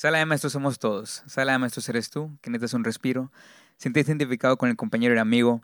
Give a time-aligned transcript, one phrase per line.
[0.00, 1.22] Sala de maestros somos todos.
[1.26, 3.30] Sala de maestros eres tú, que necesitas un respiro.
[3.76, 5.60] Sientes identificado con el compañero y el amigo.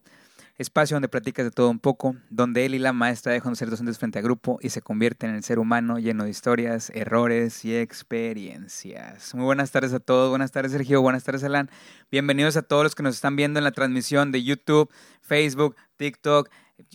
[0.59, 3.71] Espacio donde platicas de todo un poco, donde él y la maestra dejan de ser
[3.71, 7.65] docentes frente a grupo y se convierten en el ser humano lleno de historias, errores
[7.65, 9.35] y experiencias.
[9.35, 11.71] Muy buenas tardes a todos, buenas tardes Sergio, buenas tardes Alan.
[12.11, 14.93] Bienvenidos a todos los que nos están viendo en la transmisión de YouTube,
[15.23, 16.51] Facebook, TikTok,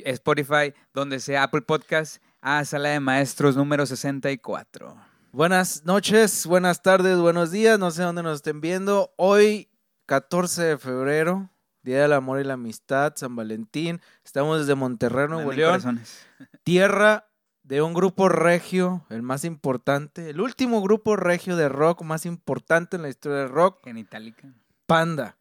[0.06, 5.11] Spotify, donde sea Apple Podcast, a Sala de Maestros número 64.
[5.34, 9.14] Buenas noches, buenas tardes, buenos días, no sé dónde nos estén viendo.
[9.16, 9.70] Hoy,
[10.06, 11.50] 14 de febrero,
[11.84, 14.02] Día del Amor y la Amistad, San Valentín.
[14.26, 16.02] Estamos desde Monterrey, Nuevo León,
[16.66, 17.30] tierra
[17.64, 22.98] de un grupo regio, el más importante, el último grupo regio de rock más importante
[22.98, 24.54] en la historia del rock, Genitalica.
[24.86, 25.38] Panda.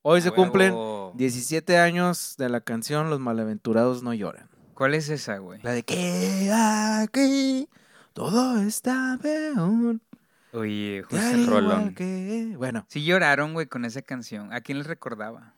[0.00, 1.12] Hoy se cumplen huevo.
[1.16, 4.48] 17 años de la canción Los Malaventurados no lloran.
[4.72, 5.60] ¿Cuál es esa, güey?
[5.62, 7.68] La de que aquí
[8.14, 9.98] todo está peor.
[10.52, 11.94] Oye, igual rolón.
[11.94, 14.52] que- Bueno, Sí lloraron, güey, con esa canción.
[14.52, 15.52] ¿A quién les recordaba?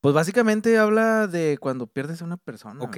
[0.00, 2.82] pues básicamente habla de cuando pierdes a una persona.
[2.84, 2.96] Ok.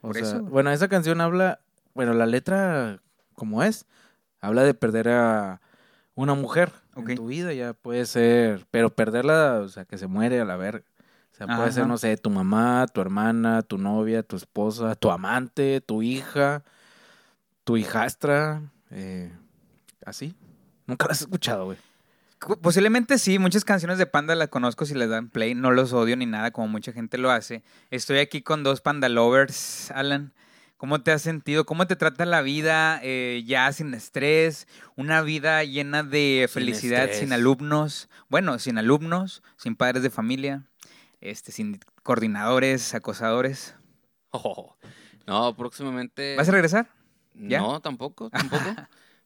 [0.00, 0.42] O por sea, eso.
[0.44, 1.58] Bueno, esa canción habla,
[1.92, 3.02] bueno, la letra
[3.34, 3.84] como es,
[4.40, 5.60] habla de perder a
[6.14, 7.10] una mujer Ok.
[7.10, 10.56] en tu vida, ya puede ser, pero perderla, o sea, que se muere a la
[10.56, 10.84] verga.
[11.32, 15.10] O sea, puede ser, no sé, tu mamá, tu hermana, tu novia, tu esposa, tu
[15.10, 16.62] amante, tu hija,
[17.66, 19.32] tu hijastra, eh,
[20.04, 20.36] así.
[20.86, 21.78] Nunca la has escuchado, güey.
[22.62, 26.16] Posiblemente sí, muchas canciones de Panda las conozco si les dan play, no los odio
[26.16, 27.64] ni nada como mucha gente lo hace.
[27.90, 30.32] Estoy aquí con dos Panda Lovers, Alan.
[30.76, 31.66] ¿Cómo te has sentido?
[31.66, 34.68] ¿Cómo te trata la vida eh, ya sin estrés?
[34.94, 38.08] Una vida llena de felicidad, sin alumnos.
[38.28, 40.68] Bueno, sin alumnos, sin padres de familia,
[41.20, 43.74] este, sin coordinadores, acosadores.
[44.30, 44.76] Oh,
[45.26, 46.36] no, próximamente.
[46.36, 46.96] ¿Vas a regresar?
[47.38, 47.58] Ya?
[47.60, 48.74] No, tampoco, tampoco.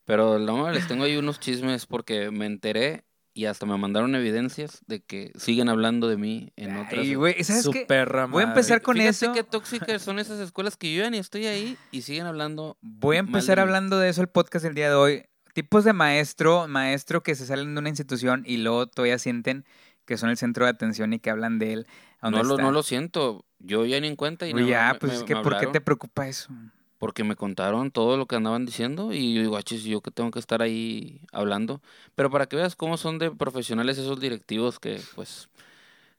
[0.05, 4.83] Pero no, les tengo ahí unos chismes porque me enteré y hasta me mandaron evidencias
[4.87, 7.01] de que siguen hablando de mí en otras.
[7.01, 7.87] Ay, güey, ¿sabes Su qué?
[8.31, 9.33] Voy a empezar con Fíjate eso.
[9.33, 12.77] qué tóxicas son esas escuelas que yo ya ni estoy ahí y siguen hablando.
[12.81, 15.25] Voy a empezar de hablando de eso el podcast del día de hoy.
[15.55, 19.65] Tipos de maestro, maestro que se salen de una institución y luego todavía sienten
[20.07, 21.87] que son el centro de atención y que hablan de él.
[22.21, 23.45] ¿A dónde No lo, no lo siento.
[23.61, 25.67] Yo ya ni en cuenta y nada ya, me- pues me- es que ¿por qué
[25.69, 26.53] te preocupa eso?
[27.01, 30.31] Porque me contaron todo lo que andaban diciendo y yo digo, achis, yo que tengo
[30.31, 31.81] que estar ahí hablando.
[32.15, 35.49] Pero para que veas cómo son de profesionales esos directivos que, pues...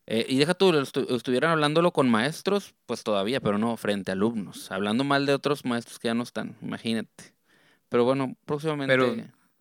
[0.07, 4.15] eh, y deja tú, estu- estuvieran hablándolo con maestros, pues todavía, pero no frente a
[4.15, 4.71] alumnos.
[4.71, 7.35] Hablando mal de otros maestros que ya no están, imagínate.
[7.87, 8.97] Pero bueno, próximamente...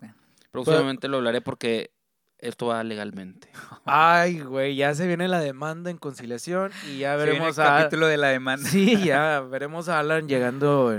[0.00, 0.14] Pero,
[0.50, 1.91] próximamente lo hablaré porque
[2.40, 3.48] esto va legalmente.
[3.84, 7.64] Ay, güey, ya se viene la demanda en conciliación y ya Se viene veremos el
[7.64, 7.78] a...
[7.78, 8.68] capítulo de la demanda.
[8.68, 10.92] Sí, ya veremos a Alan llegando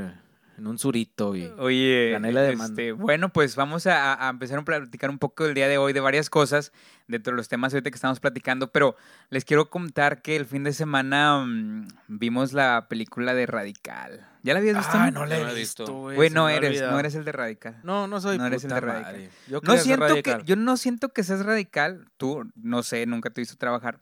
[0.58, 1.46] en, un surito y...
[1.58, 2.82] Oye, Gané la demanda.
[2.82, 5.94] este, bueno, pues vamos a, a empezar a platicar un poco el día de hoy
[5.94, 6.72] de varias cosas
[7.08, 8.96] dentro de los temas ahorita que estamos platicando, pero
[9.30, 14.28] les quiero contar que el fin de semana mm, vimos la película de Radical.
[14.44, 14.92] ¿Ya la habías visto?
[14.96, 16.30] Ah, no la No la he visto, güey.
[16.32, 17.80] No eres, no eres el de Radical.
[17.84, 19.14] No, no soy no eres el de radical.
[19.14, 19.30] madre.
[19.48, 20.44] Yo No siento que, radical.
[20.46, 22.08] yo no siento que seas radical.
[22.18, 24.00] Tú, no sé, nunca te he visto trabajar.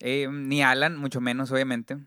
[0.00, 1.98] Eh, ni Alan, mucho menos, obviamente.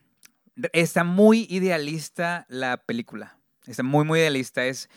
[0.72, 3.38] Está muy idealista la película.
[3.68, 4.66] Está muy, muy idealista.
[4.66, 4.90] Es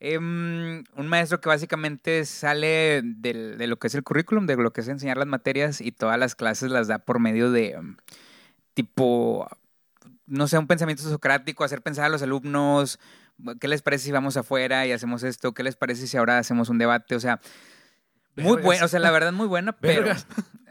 [0.00, 4.72] em, un maestro que básicamente sale del- de lo que es el currículum, de lo
[4.72, 7.96] que es enseñar las materias y todas las clases las da por medio de em,
[8.74, 9.48] tipo,
[10.26, 12.98] no sé, un pensamiento socrático, hacer pensar a los alumnos,
[13.60, 15.52] ¿qué les parece si vamos afuera y hacemos esto?
[15.52, 17.14] ¿Qué les parece si ahora hacemos un debate?
[17.14, 17.40] O sea,
[18.36, 20.12] muy buena, o sea, la verdad muy buena, pero.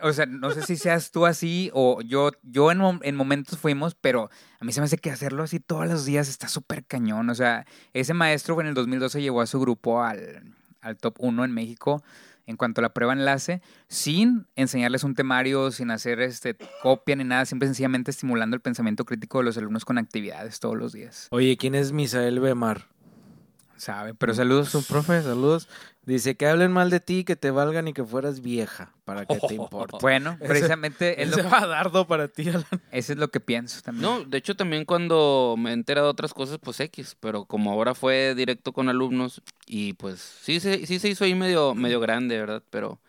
[0.02, 3.96] O sea, no sé si seas tú así o yo, yo en, en momentos fuimos,
[3.96, 4.30] pero
[4.60, 7.36] a mí se me hace que hacerlo así todos los días está súper cañón, o
[7.36, 11.52] sea, ese maestro en el 2012 llevó a su grupo al, al top 1 en
[11.52, 12.04] México
[12.50, 17.24] en cuanto a la prueba enlace, sin enseñarles un temario, sin hacer este copia ni
[17.24, 20.92] nada, simple y sencillamente estimulando el pensamiento crítico de los alumnos con actividades todos los
[20.92, 21.28] días.
[21.30, 22.88] Oye, ¿quién es Misael Bemar?
[23.80, 24.14] ¿Sabe?
[24.14, 24.68] Pero saludos.
[24.68, 25.70] Es un profe, saludos.
[26.04, 29.40] Dice que hablen mal de ti, que te valgan y que fueras vieja, para que
[29.40, 29.98] te importe.
[30.02, 32.66] Bueno, Ese- precisamente es Ese lo, va dardo para ti, Alan.
[32.92, 34.04] eso es lo que pienso también.
[34.04, 37.72] No, de hecho también cuando me he enterado de otras cosas, pues X, pero como
[37.72, 42.02] ahora fue directo con alumnos y pues sí se, sí se hizo ahí medio, medio
[42.02, 42.62] grande, ¿verdad?
[42.70, 43.00] Pero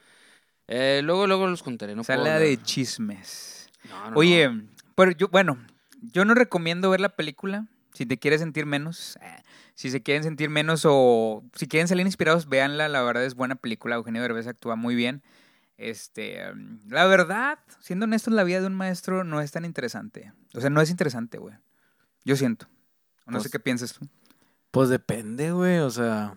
[0.68, 3.68] eh, luego, luego los contaré, no Sala de chismes.
[3.88, 4.62] No, no, Oye, no.
[4.94, 5.58] pero yo, bueno,
[6.00, 7.66] yo no recomiendo ver la película.
[7.92, 9.42] Si te quieres sentir menos, eh,
[9.80, 12.86] si se quieren sentir menos o si quieren salir inspirados, véanla.
[12.90, 13.96] La verdad es buena película.
[13.96, 15.22] Eugenio Derbez actúa muy bien.
[15.78, 20.34] Este, mm, la verdad, siendo honestos, la vida de un maestro no es tan interesante.
[20.54, 21.54] O sea, no es interesante, güey.
[22.26, 22.66] Yo siento.
[23.26, 24.06] No sé Pues- qué piensas tú.
[24.70, 26.36] Pues depende, güey, o sea...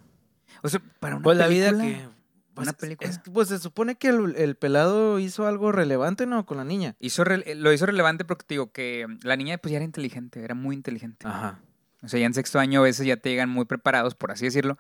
[0.62, 2.10] O sea, para una Pues la vida película- que...
[2.54, 3.10] Pues, una película.
[3.10, 6.46] es pues se supone que el, el pelado hizo algo relevante, ¿no?
[6.46, 6.96] Con la niña.
[7.00, 10.54] Hizo lo hizo relevante porque te digo que la niña pues ya era inteligente, era
[10.56, 11.28] muy inteligente.
[11.28, 11.60] Ajá.
[12.04, 14.46] O sea, ya en sexto año a veces ya te llegan muy preparados, por así
[14.46, 14.78] decirlo.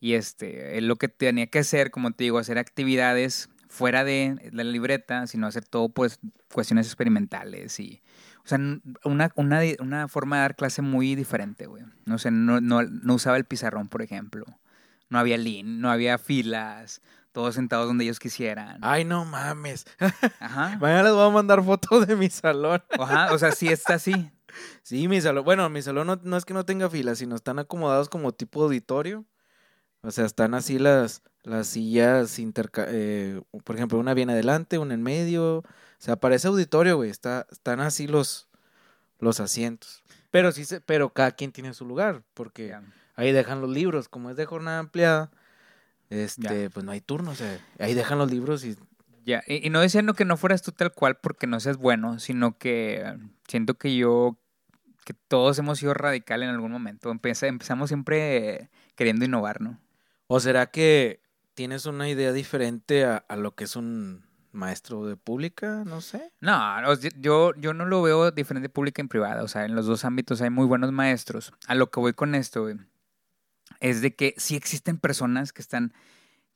[0.00, 4.50] Y este, él lo que tenía que hacer, como te digo, hacer actividades fuera de
[4.52, 6.18] la libreta, sino hacer todo, pues,
[6.52, 8.02] cuestiones experimentales y...
[8.44, 8.58] O sea,
[9.04, 11.84] una, una, una forma de dar clase muy diferente, güey.
[12.06, 14.44] No sé, no, no, no usaba el pizarrón, por ejemplo.
[15.10, 18.78] No había lin, no había filas, todos sentados donde ellos quisieran.
[18.82, 19.86] Ay, no mames.
[20.40, 20.76] Ajá.
[20.80, 22.82] Mañana les voy a mandar fotos de mi salón.
[22.98, 24.12] Ajá, o sea, sí está así.
[24.82, 25.46] Sí, mi salón.
[25.46, 28.62] Bueno, mi salón no, no es que no tenga filas, sino están acomodados como tipo
[28.62, 29.24] auditorio.
[30.02, 34.94] O sea, están así las, las sillas, interca eh, por ejemplo, una bien adelante, una
[34.94, 35.58] en medio.
[35.58, 35.64] O
[35.98, 37.08] sea, parece auditorio, güey.
[37.08, 38.48] Está, están así los,
[39.20, 40.02] los asientos.
[40.30, 42.76] Pero sí, se, pero cada quien tiene su lugar, porque
[43.14, 44.08] ahí dejan los libros.
[44.08, 45.30] Como es de jornada ampliada,
[46.12, 46.70] este, Ya.
[46.70, 47.30] pues no hay turno.
[47.32, 48.76] O sea, ahí dejan los libros y
[49.24, 52.18] Ya, y, y no diciendo que no fueras tú tal cual porque no seas bueno,
[52.18, 53.16] sino que eh,
[53.48, 54.38] siento que yo,
[55.04, 57.10] que todos hemos sido radical en algún momento.
[57.12, 59.80] Empeza- empezamos siempre eh, queriendo innovar, ¿no?
[60.26, 61.22] ¿O será que
[61.54, 65.82] tienes una idea diferente a, a lo que es un maestro de pública?
[65.86, 66.32] No sé.
[66.40, 69.42] No, yo, yo no lo veo diferente pública y privada.
[69.42, 71.52] O sea, en los dos ámbitos hay muy buenos maestros.
[71.66, 72.76] A lo que voy con esto, güey,
[73.82, 75.92] es de que sí existen personas que están,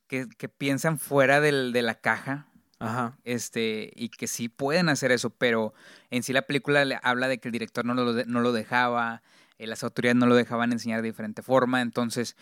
[0.07, 2.47] que, que piensan fuera del, de la caja,
[2.79, 3.17] Ajá.
[3.25, 5.73] este, y que sí pueden hacer eso, pero
[6.09, 8.51] en sí la película le habla de que el director no lo, de- no lo
[8.53, 9.21] dejaba,
[9.57, 12.35] eh, las autoridades no lo dejaban enseñar de diferente forma, entonces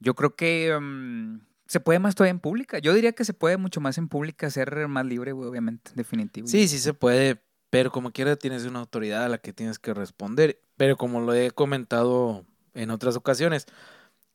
[0.00, 2.80] yo creo que mm, se puede más todavía en pública.
[2.80, 6.48] Yo diría que se puede mucho más en pública, ser más libre, güey, obviamente, definitivo.
[6.48, 7.40] Sí, sí se puede,
[7.70, 10.60] pero como quiera tienes una autoridad a la que tienes que responder.
[10.76, 12.44] Pero como lo he comentado
[12.74, 13.66] en otras ocasiones,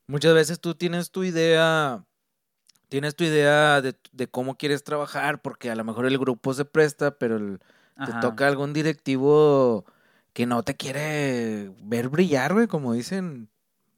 [0.08, 2.04] muchas veces tú tienes tu idea,
[2.90, 6.66] tienes tu idea de, de cómo quieres trabajar, porque a lo mejor el grupo se
[6.66, 7.60] presta, pero el-
[8.06, 9.84] te toca algún directivo
[10.34, 13.50] que no te quiere ver brillar, güey, como dicen.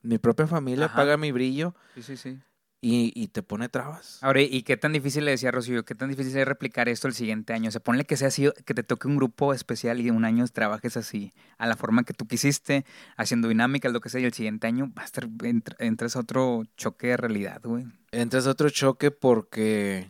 [0.02, 0.96] Mi propia familia Ajá.
[0.96, 2.40] paga mi brillo Sí, sí, sí.
[2.82, 4.20] Y, y te pone trabas.
[4.22, 5.84] Ahora, ¿y qué tan difícil le decía Rocío?
[5.84, 7.68] ¿Qué tan difícil es replicar esto el siguiente año?
[7.68, 10.46] O sea, ponle que sea así, que te toque un grupo especial y un año
[10.48, 12.86] trabajes así, a la forma que tú quisiste,
[13.18, 16.20] haciendo dinámicas, lo que sea, y el siguiente año va a estar, entr- entras a
[16.22, 17.86] otro choque de realidad, güey.
[18.12, 20.10] entras a otro choque porque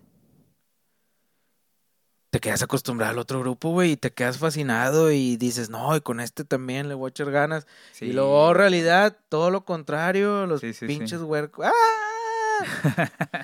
[2.31, 6.01] te quedas acostumbrado al otro grupo, güey, y te quedas fascinado y dices, no, y
[6.01, 7.65] con este también le voy a echar ganas.
[7.99, 10.85] Y luego, en realidad, todo lo contrario, los Sí, sí, sí.
[10.85, 11.65] pinches huercos.
[11.65, 11.71] ¡Ah!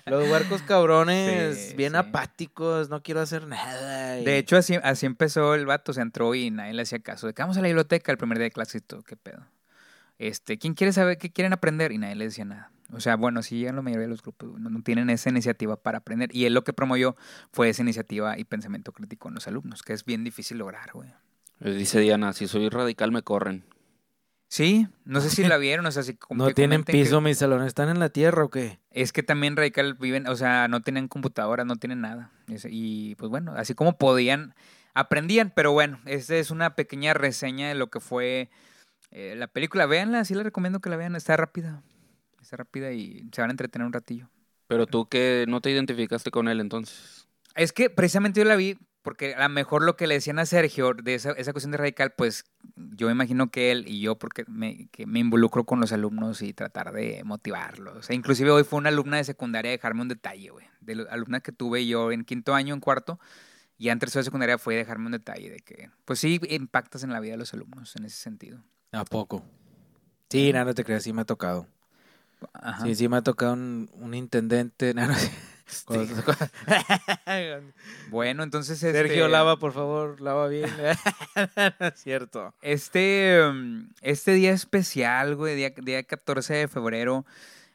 [0.06, 1.98] Los huercos cabrones, Sí, bien sí.
[1.98, 4.20] apáticos, no quiero hacer nada.
[4.20, 7.28] y- De hecho, así, así empezó el vato, se entró y nadie le hacía caso.
[7.28, 9.46] De que vamos a la biblioteca el primer día de clase y todo, qué pedo.
[10.18, 11.92] Este, ¿quién quiere saber qué quieren aprender?
[11.92, 12.72] Y nadie le decía nada.
[12.94, 15.76] O sea, bueno, sí llegan la mayoría de los grupos, no, no tienen esa iniciativa
[15.76, 16.30] para aprender.
[16.34, 17.16] Y él lo que promovió
[17.52, 21.10] fue esa iniciativa y pensamiento crítico en los alumnos, que es bien difícil lograr, güey.
[21.60, 23.66] Dice Diana, si soy radical me corren.
[24.48, 27.38] Sí, no sé si la vieron, o sea, si como no que tienen piso mis
[27.38, 28.80] salones, ¿están en la tierra o qué?
[28.92, 32.32] Es que también radical viven, o sea, no tienen computadora, no tienen nada.
[32.48, 34.54] Es- Y pues bueno, así como podían,
[34.94, 38.50] aprendían, pero bueno, esta es una pequeña reseña de lo que fue
[39.12, 39.86] eh, la película.
[39.88, 41.82] Véanla, sí les recomiendo que la vean, está rápida.
[42.42, 44.30] Está rápida y se van a entretener un ratillo.
[44.68, 47.28] Pero tú que no te identificaste con él entonces.
[47.56, 50.48] Es que precisamente yo la vi porque a lo mejor lo que le decían a
[50.48, 52.44] Sergio de esa, esa cuestión de radical, pues
[52.76, 56.54] yo imagino que él y yo, porque me, que me involucro con los alumnos y
[56.54, 58.10] tratar de motivarlos.
[58.10, 60.66] E inclusive hoy fue una alumna de secundaria a dejarme un detalle, güey.
[60.82, 63.20] De la alumna que tuve yo en quinto año, en cuarto,
[63.78, 67.14] y en tercero de secundaria fue dejarme un detalle de que, pues sí, impactas en
[67.14, 68.64] la vida de los alumnos en ese sentido.
[68.92, 69.46] ¿A poco?
[70.32, 71.68] Sí, nada, no te creas, sí me ha tocado.
[72.54, 72.84] Ajá.
[72.84, 74.94] Sí, sí me ha tocado un, un intendente.
[74.96, 75.30] No, no, sí.
[75.86, 76.14] Cuando-
[78.10, 80.70] Bueno, entonces Sergio, este, lava, por favor, lava bien.
[81.80, 82.54] No es cierto.
[82.62, 87.26] Este, um, este día especial, güey, día, día 14 de febrero,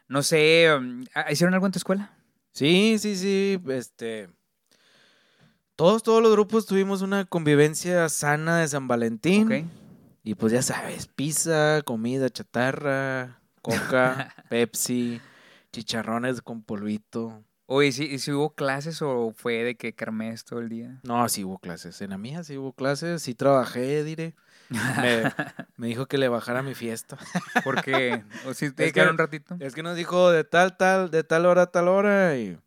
[0.08, 2.12] no sé, um, ¿hicieron algo en tu escuela?
[2.52, 4.28] Sí, sí, sí, este...
[5.76, 9.46] Todos, todos los grupos tuvimos una convivencia sana de San Valentín.
[9.50, 9.64] Ok.
[10.22, 15.22] Y pues ya sabes, pizza, comida chatarra, coca, Pepsi,
[15.72, 17.42] chicharrones con polvito.
[17.72, 20.98] Oye, ¿sí, ¿sí hubo clases o fue de que kermés todo el día?
[21.04, 22.00] No, sí hubo clases.
[22.00, 23.22] En la mía sí hubo clases.
[23.22, 24.34] Sí trabajé, diré.
[24.70, 25.22] Me,
[25.76, 27.16] me dijo que le bajara mi fiesta.
[27.62, 29.56] Porque, o si te Es que- un ratito.
[29.60, 32.58] Es que nos dijo de tal, tal, de tal hora tal hora y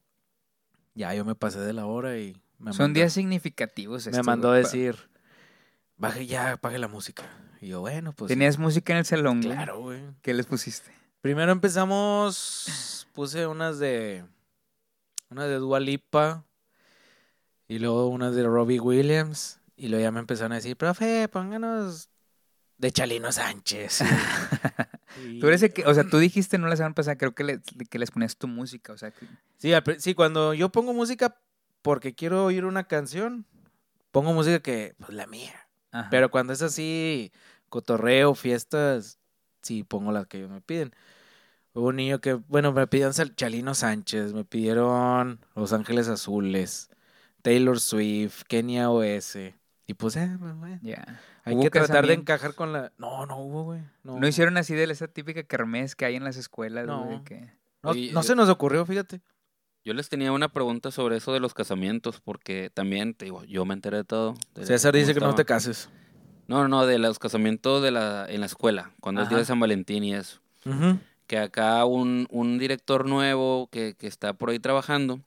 [0.95, 4.07] ya yo me pasé de la hora y me Son mandó, días significativos.
[4.07, 4.95] me mandó a decir,
[5.97, 7.23] baje ya, apague la música.
[7.59, 9.41] Y yo, bueno, pues ¿Tenías música en el salón?
[9.41, 10.01] claro, güey.
[10.21, 10.93] ¿Qué les pusiste?
[11.19, 14.23] Primero empezamos, puse unas de,
[15.33, 16.45] una de Dua Lipa
[17.67, 19.59] y luego una de Robbie Williams.
[19.75, 22.09] Y luego ya me empezaron a decir, profe, pónganos
[22.77, 24.01] de Chalino Sánchez.
[25.39, 27.61] Tú eres el que, o sea, tú dijiste no la semana pasada, creo que, le-
[27.89, 31.37] que les ponías tu música, o sea, que- Sí, sí, cuando yo pongo música
[31.81, 33.45] porque quiero oír una canción,
[34.11, 35.53] pongo música que, pues la mía.
[35.91, 36.09] ajá.
[36.09, 37.31] Pero cuando es así,
[37.69, 39.19] cotorreo, fiestas,
[39.61, 40.93] sí pongo las que ellos me piden.
[41.73, 46.89] Hubo un niño que, bueno, me pidieron Chalino Sánchez, me pidieron Los Ángeles Azules,
[47.41, 49.37] Taylor Swift, Kenia OS.
[49.87, 51.19] Y pues, eh, pues, bueno, ya.
[51.43, 52.91] hay ¿Hubo que tratar de encajar con la...
[52.97, 53.81] No, no hubo, güey.
[54.03, 57.21] No, ¿No hicieron así de esa típica kermés que hay en las escuelas, No.
[57.25, 57.51] que-
[57.81, 59.21] No, no yo- se nos ocurrió, fíjate.
[59.83, 63.65] Yo les tenía una pregunta sobre eso de los casamientos, porque también, te digo, yo
[63.65, 64.35] me enteré de todo.
[64.55, 65.89] de César dice que no te cases.
[66.47, 69.45] No, no, no, de los casamientos de la, en la escuela, cuando es día de
[69.45, 70.39] San Valentín y eso.
[70.65, 70.97] Ujú.
[71.27, 75.21] Que acá un, un director nuevo que, que está por ahí trabajando,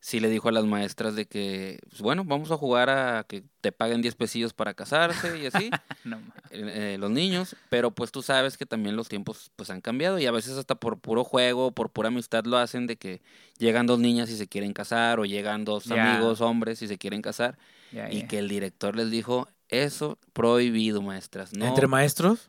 [0.00, 3.44] sí le dijo a las maestras de que, pues, bueno, vamos a jugar a que
[3.60, 5.70] te paguen 10 pesillos para casarse y así,
[6.04, 6.16] No,
[6.50, 10.18] eh, eh, los niños, pero pues tú sabes que también los tiempos pues han cambiado
[10.18, 13.20] y a veces hasta por puro juego, por pura amistad lo hacen de que
[13.58, 17.20] llegan dos niñas y se quieren casar o llegan dos amigos hombres y se quieren
[17.20, 17.58] casar
[17.92, 21.66] ya, y que el director les dijo, eso prohibido, maestras, no.
[21.66, 22.48] ¿Entre maestros?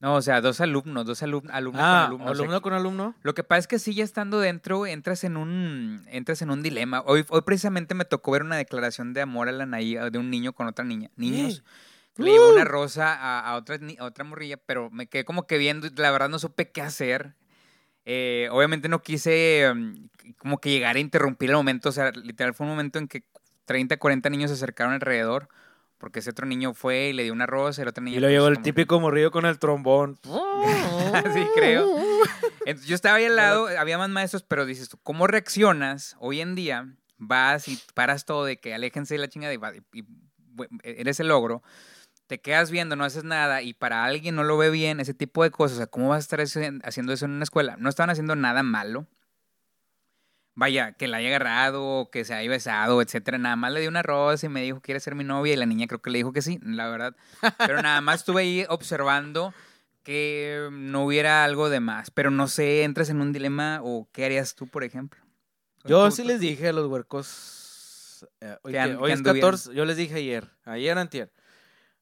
[0.00, 2.30] No, o sea, dos alumnos, dos alumnos, alumnos Ah, con alumnos.
[2.30, 3.14] o sea, alumno con alumno.
[3.22, 6.62] Lo que pasa es que sí, ya estando dentro, entras en un, entras en un
[6.62, 7.02] dilema.
[7.04, 10.30] Hoy, hoy precisamente me tocó ver una declaración de amor a la Naí, de un
[10.30, 11.10] niño con otra niña.
[11.16, 11.64] Niños.
[12.16, 12.22] ¡Eh!
[12.22, 12.66] Le llevó una ¡Uh!
[12.66, 16.28] rosa a, a otra, a otra morrilla, pero me quedé como que viendo la verdad
[16.28, 17.34] no supe qué hacer.
[18.04, 21.88] Eh, obviamente no quise mm, como que llegar a interrumpir el momento.
[21.88, 23.24] O sea, literal fue un momento en que
[23.66, 25.48] 30, 40 niños se acercaron alrededor.
[25.98, 28.16] Porque ese otro niño fue y le dio una rosa el otro niño...
[28.16, 30.16] Y lo llegó el como que- típico morrillo con el trombón.
[31.34, 31.88] sí, creo.
[32.64, 36.40] Entonces, yo estaba ahí al lado, había más maestros, pero dices tú, ¿cómo reaccionas hoy
[36.40, 36.86] en día?
[37.16, 39.56] Vas y paras todo de que aléjense de la chingada y,
[39.92, 40.02] y- y,
[40.54, 41.62] bu- eres el logro.
[42.28, 45.42] Te quedas viendo, no haces nada y para alguien no lo ve bien, ese tipo
[45.42, 45.76] de cosas.
[45.76, 47.76] O sea, ¿cómo vas a estar haci- haciendo eso en una escuela?
[47.78, 49.06] No estaban haciendo nada malo.
[50.60, 53.38] Vaya, que la haya agarrado, que se haya besado, etcétera.
[53.38, 55.52] Nada más le dio una rosa y me dijo, ¿quieres ser mi novia?
[55.52, 57.14] Y la niña creo que le dijo que sí, la verdad.
[57.58, 59.54] Pero nada más estuve ahí observando
[60.02, 62.10] que no hubiera algo de más.
[62.10, 65.20] Pero no sé, entras en un dilema o qué harías tú, por ejemplo.
[65.84, 68.26] Yo Tú- sí tú- les dije a los huercos.
[68.40, 69.50] eh, hoy, Que que- an- hoy que es anduvieran.
[69.52, 69.74] 14.
[69.76, 70.50] Yo les dije ayer.
[70.64, 71.30] Ayer, antier.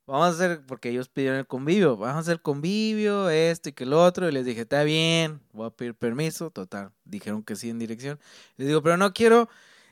[0.06, 1.96] Vamos a hacer, porque ellos pidieron el convivio.
[1.96, 4.28] Vamos a hacer convivio, esto y que el otro.
[4.28, 6.50] Y les dije, está bien, voy a pedir permiso.
[6.50, 8.20] Total, dijeron que sí en dirección.
[8.56, 9.48] Les digo, pero no quiero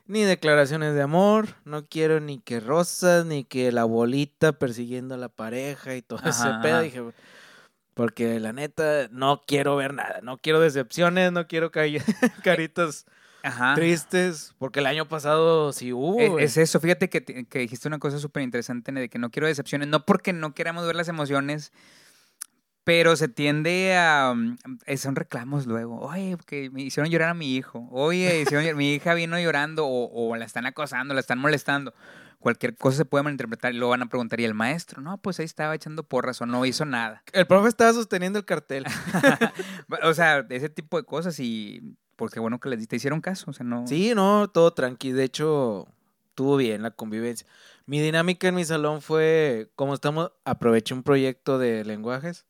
[0.07, 1.49] ni declaraciones de amor.
[1.65, 6.21] No quiero ni que rosas, ni que la bolita persiguiendo a la pareja y todo
[6.29, 6.75] ese pedo.
[6.77, 6.81] ajá.
[6.83, 7.03] Dije,
[7.95, 10.21] porque la neta, no quiero ver nada.
[10.23, 11.83] No quiero decepciones, no quiero ca-
[12.45, 13.07] caritas
[13.45, 13.75] Ajá.
[13.75, 16.39] tristes, porque el año pasado sí hubo.
[16.39, 19.47] Es, es eso, fíjate que, que dijiste una cosa súper interesante de que no quiero
[19.47, 21.73] decepciones, no porque no queramos ver las emociones,
[22.85, 24.31] pero se tiende a...
[24.33, 26.01] um, eh, son reclamos luego.
[26.01, 27.89] Oye, que me hicieron llorar a mi hijo.
[27.91, 31.95] Oye, hicieron mi hija vino llorando o, o la están acosando, la están molestando.
[32.39, 35.01] Cualquier cosa se puede malinterpretar y luego van a preguntar, ¿y el maestro?
[35.01, 37.23] No, pues ahí estaba echando porras o no hizo nada.
[37.33, 38.85] El profe estaba sosteniendo el cartel.
[40.03, 41.97] o sea, ese tipo de cosas y...
[42.17, 43.87] Porque bueno que les te hicieron caso, o sea, no...
[43.87, 45.13] Sí, no, todo tranqui.
[45.13, 45.89] De hecho,
[46.29, 47.47] estuvo bien la convivencia.
[47.87, 52.47] Mi dinámica en mi salón fue, como estamos, aproveché un proyecto de lenguajes.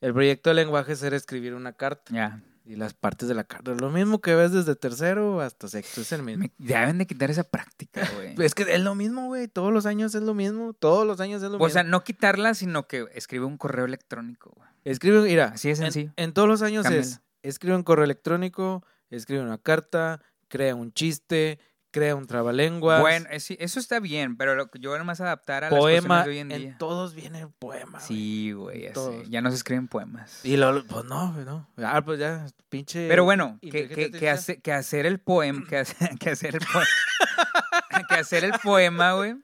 [0.00, 2.42] El proyecto de lenguajes era escribir una carta Ya.
[2.64, 3.72] y las partes de la carta.
[3.74, 6.44] Lo mismo que ves desde tercero hasta sexto, es el mismo.
[6.44, 8.34] Me- deben de quitar esa práctica, güey.
[8.38, 9.48] Es que es lo mismo, güey.
[9.48, 10.72] Todos los años es lo mismo.
[10.72, 11.70] Todos los años es lo O mismo.
[11.70, 14.68] sea, no quitarla, sino que escribe un correo electrónico, güey.
[14.84, 16.12] Escribe, mira, Así en- sencillo.
[16.16, 17.20] En, todos los años es.
[17.48, 21.58] Escribe un correo electrónico, escribe una carta, crea un chiste,
[21.90, 25.62] crea un trabalenguas, Bueno, sí, eso está bien, pero lo que yo era más adaptar
[25.62, 26.76] a las poema, cuestiones de hoy en en, día.
[26.78, 27.98] todos viene poema.
[27.98, 28.04] güey.
[28.04, 28.94] Sí, güey, ya, sé.
[28.94, 29.30] todos.
[29.30, 30.44] ya no se escriben poemas.
[30.44, 31.68] Y lo, pues no, no.
[31.76, 33.06] Ah, pues ya, pinche.
[33.08, 34.34] Pero bueno, que, inteligencia que, que, artificial.
[34.38, 36.88] hace- que hacer el poema, que, hace- que hacer el poema,
[38.08, 39.36] que hacer el poema, güey,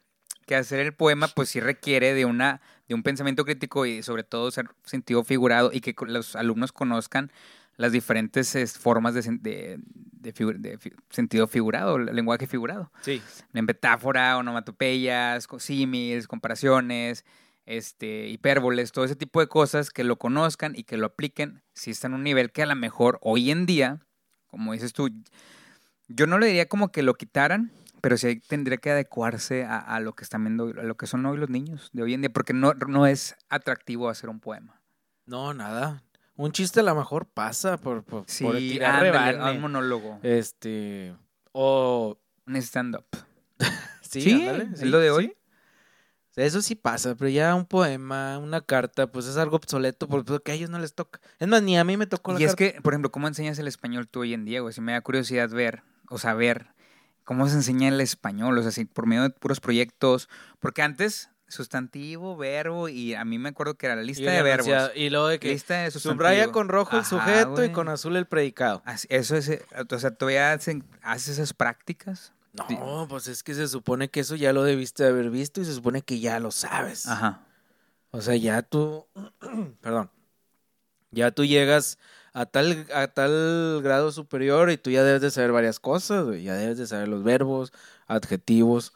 [0.46, 4.24] que hacer el poema, pues sí requiere de una, de un pensamiento crítico y sobre
[4.24, 7.30] todo ser sentido figurado y que los alumnos conozcan
[7.76, 12.92] las diferentes es, formas de, sen- de, de figu- de fi- sentido figurado, lenguaje figurado.
[13.02, 13.22] Sí.
[13.54, 17.24] en metáfora, onomatopeyas, símiles, comparaciones,
[17.66, 21.90] este, hipérboles, todo ese tipo de cosas que lo conozcan y que lo apliquen si
[21.92, 24.00] está en un nivel que a lo mejor hoy en día,
[24.48, 25.08] como dices tú,
[26.08, 30.00] yo no le diría como que lo quitaran, pero sí tendría que adecuarse a, a
[30.00, 32.30] lo que están viendo, a lo que son hoy los niños de hoy en día,
[32.32, 34.80] porque no, no es atractivo hacer un poema.
[35.26, 36.02] No, nada.
[36.40, 40.18] Un chiste a lo mejor pasa por, por, Sí, por tirar ándale, un monólogo.
[40.22, 41.14] Este.
[41.52, 42.16] O...
[42.46, 43.04] Un stand-up.
[44.00, 45.36] Sí, Sí, ándale, es lo de hoy.
[46.34, 50.54] Eso sí pasa, pero ya un poema, una carta, pues es algo obsoleto porque a
[50.54, 51.20] ellos no les toca.
[51.38, 53.58] Es más, ni a mí me tocó la Y es que, por ejemplo, ¿cómo enseñas
[53.60, 54.72] el español tú hoy en día, güey?
[54.72, 56.68] Si me da curiosidad ver o saber
[57.22, 60.28] cómo se enseña el español, o sea, si por medio de puros proyectos.
[60.58, 64.42] Porque antes, sustantivo, verbo, y a mí me acuerdo que era la lista Y de
[64.42, 64.90] verbos.
[64.94, 68.16] Y luego de que Lista de subraya con rojo el Ajá, sujeto y con azul
[68.16, 68.82] el predicado.
[68.84, 69.50] Así- Eso es,
[69.90, 72.32] o sea, todavía hacen- haces esas prácticas.
[72.68, 72.74] Sí.
[72.76, 75.74] No, pues es que se supone que eso ya lo debiste haber visto y se
[75.74, 77.06] supone que ya lo sabes.
[77.06, 77.42] Ajá.
[78.10, 79.06] O sea, ya tú,
[79.80, 80.10] perdón,
[81.12, 81.98] ya tú llegas
[82.32, 86.42] a tal, a tal grado superior y tú ya debes de saber varias cosas, güey.
[86.42, 87.72] Ya debes de saber los verbos,
[88.06, 88.92] adjetivos,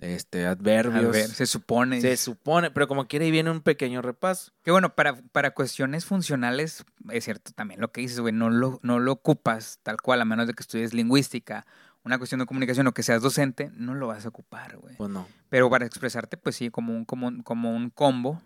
[0.00, 1.04] este, adverbios.
[1.04, 2.00] A ver, se supone.
[2.00, 4.52] Se supone, pero como quiere ahí viene un pequeño repaso.
[4.62, 8.80] Que bueno, para, para cuestiones funcionales, es cierto también lo que dices, güey, no lo,
[8.82, 11.66] no lo ocupas tal cual, a menos de que estudies lingüística,
[12.02, 14.96] una cuestión de comunicación o que seas docente, no lo vas a ocupar, güey.
[14.96, 15.28] Pues no.
[15.50, 18.42] Pero para expresarte, pues sí, como un, como un, como un combo,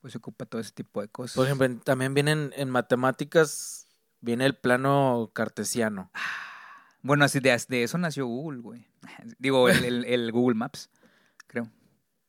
[0.00, 1.36] pues se ocupa todo ese tipo de cosas.
[1.36, 3.86] Por ejemplo, también vienen en matemáticas,
[4.20, 6.10] viene el plano cartesiano.
[7.02, 8.86] Bueno, así de, de eso nació Google, güey.
[9.38, 10.90] Digo, el, el- el Google Maps,
[11.46, 11.68] creo.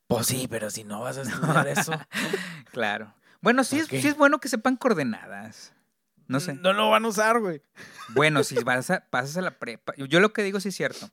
[0.08, 1.92] Pues sí, pero si no vas a estudiar eso,
[2.72, 3.14] Claro.
[3.40, 5.74] Bueno, sí, es, sí es bueno que sepan coordenadas.
[6.28, 6.54] No sé.
[6.54, 7.60] No lo van a usar, güey.
[8.10, 11.10] Bueno, si vas a, pasas a la prepa, yo lo que digo sí es cierto.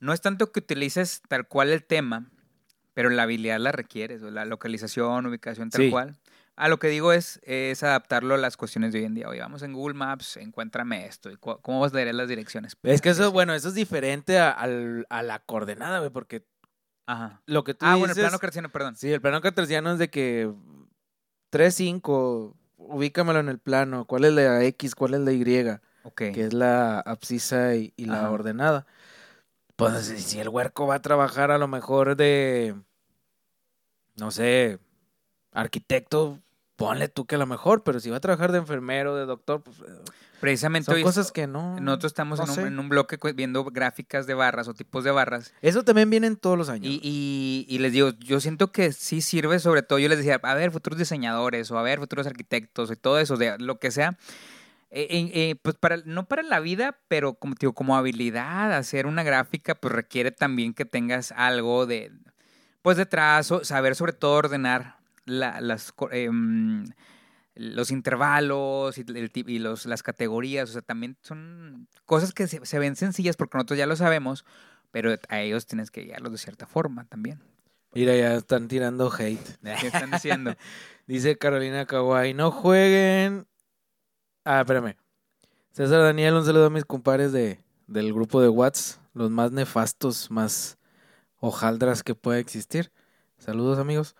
[0.00, 2.26] No es tanto que utilices tal cual el tema,
[2.92, 5.90] pero la habilidad la requieres, o la localización, ubicación, tal Sí.
[5.90, 6.16] cual.
[6.56, 9.28] A lo que digo es, es adaptarlo a las cuestiones de hoy en día.
[9.28, 11.30] Oye, vamos en Google Maps, encuéntrame esto.
[11.30, 12.76] ¿Y ¿Cómo vas a dar las direcciones?
[12.84, 16.46] Es que eso, Pues, bueno, eso es diferente a, la coordenada, güey, porque
[17.06, 17.42] Ajá.
[17.46, 18.94] lo que tú Ah, bueno, el dices- plano cartesiano, perdón.
[18.96, 20.52] Sí, el plano cartesiano es de que
[21.50, 25.68] 3, 5, ubícamelo en el plano, cuál es la X, cuál es la Y,
[26.04, 26.16] Ok.
[26.32, 28.30] que es la abscisa y, y la Ajá.
[28.30, 28.86] ordenada.
[29.74, 32.76] Pues si el huerco va a trabajar a lo mejor de,
[34.16, 34.78] no sé,
[35.52, 36.40] arquitecto,
[36.76, 39.62] ponle tú que a lo mejor, pero si va a trabajar de enfermero, de doctor,
[39.62, 39.84] pues eh,
[40.40, 41.80] Precisamente son hoy cosas que no.
[41.80, 45.10] nosotros estamos no en, un, en un bloque viendo gráficas de barras o tipos de
[45.10, 46.86] barras Eso también viene en todos los años.
[46.92, 50.40] Y, y- y les digo, yo siento que sí sirve, sobre todo, yo les decía,
[50.42, 53.90] a ver, futuros diseñadores o a ver, futuros arquitectos y todo eso, de lo que
[53.90, 54.18] sea.
[54.90, 59.22] eh, eh, pues para, no para la vida, pero como, digo, como habilidad, hacer una
[59.22, 62.12] gráfica, pues requiere también que tengas algo de,
[62.82, 66.84] pues de trazo, saber sobre todo ordenar la- las, em,
[67.54, 72.46] los intervalos y, el ti- y los, las categorías, o sea, también son cosas que
[72.48, 74.44] se, se ven sencillas porque nosotros ya lo sabemos,
[74.90, 77.40] pero a ellos tienes que guiarlos de cierta forma también.
[77.92, 79.38] Mira, ya están tirando hate.
[79.80, 80.54] ¿Qué están diciendo?
[81.06, 83.46] Dice Carolina Kawai, no jueguen.
[84.44, 84.96] Ah, espérame.
[85.70, 90.30] César Daniel, un saludo a mis compadres de, del grupo de Watts, los más nefastos,
[90.30, 90.78] más
[91.40, 92.90] hojaldras que pueda existir.
[93.38, 94.14] Saludos, amigos.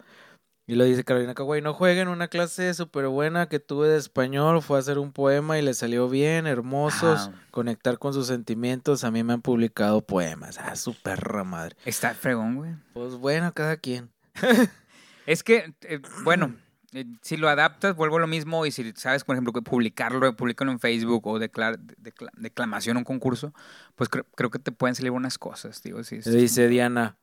[0.67, 4.63] Y lo dice Carolina Kawai, no jueguen una clase súper buena que tuve de español,
[4.63, 9.11] fue a hacer un poema y le salió bien, hermosos, conectar con sus sentimientos, a
[9.11, 10.57] mí me han publicado poemas.
[10.59, 11.77] Ah, su perra madre.
[11.85, 12.73] Está fregón, güey.
[12.95, 14.11] Pues bueno, cada quien.
[15.27, 16.55] Es que, eh, bueno,
[16.93, 18.67] eh, si lo adaptas, vuelvo a lo mismo.
[18.67, 23.01] Y si sabes, por ejemplo, que publicarlo, publicarlo en Facebook o declar- decla- declamación a
[23.01, 23.55] un concurso,
[23.97, 26.05] pues creo, creo que te pueden salir unas cosas, digo.
[26.05, 26.19] Sí.
[26.19, 27.17] Dice Diana,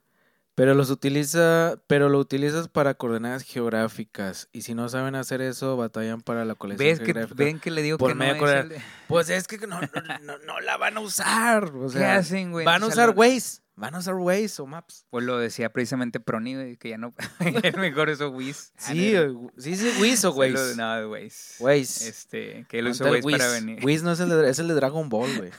[0.61, 5.75] pero los utiliza, pero lo utilizas para coordenadas geográficas y si no saben hacer eso
[5.75, 7.43] batallan para la colección ¿Ves que, geográfica.
[7.43, 9.87] ven que le digo Por que no es de- Pues es que no, no,
[10.21, 12.63] no- no la van a usar, o ¿Qué hacen, güey?
[12.63, 15.07] van a usar Waze, van a usar Waze o Maps.
[15.09, 17.11] Pues lo decía precisamente Proni, güey, que ya no...
[17.63, 18.71] es mejor eso Wiz.
[18.77, 20.53] Sí, eh, sí, sí, Waze o Waze.
[20.53, 20.75] Waze.
[20.75, 21.55] No, Waze.
[21.63, 22.07] Waze.
[22.07, 23.83] Este, que él usó Waze para venir.
[23.83, 25.49] Wiz no es el de, es el de Dragon Ball, güey.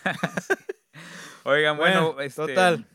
[1.42, 2.46] Oigan, bueno, Bueno, este...
[2.46, 2.86] total.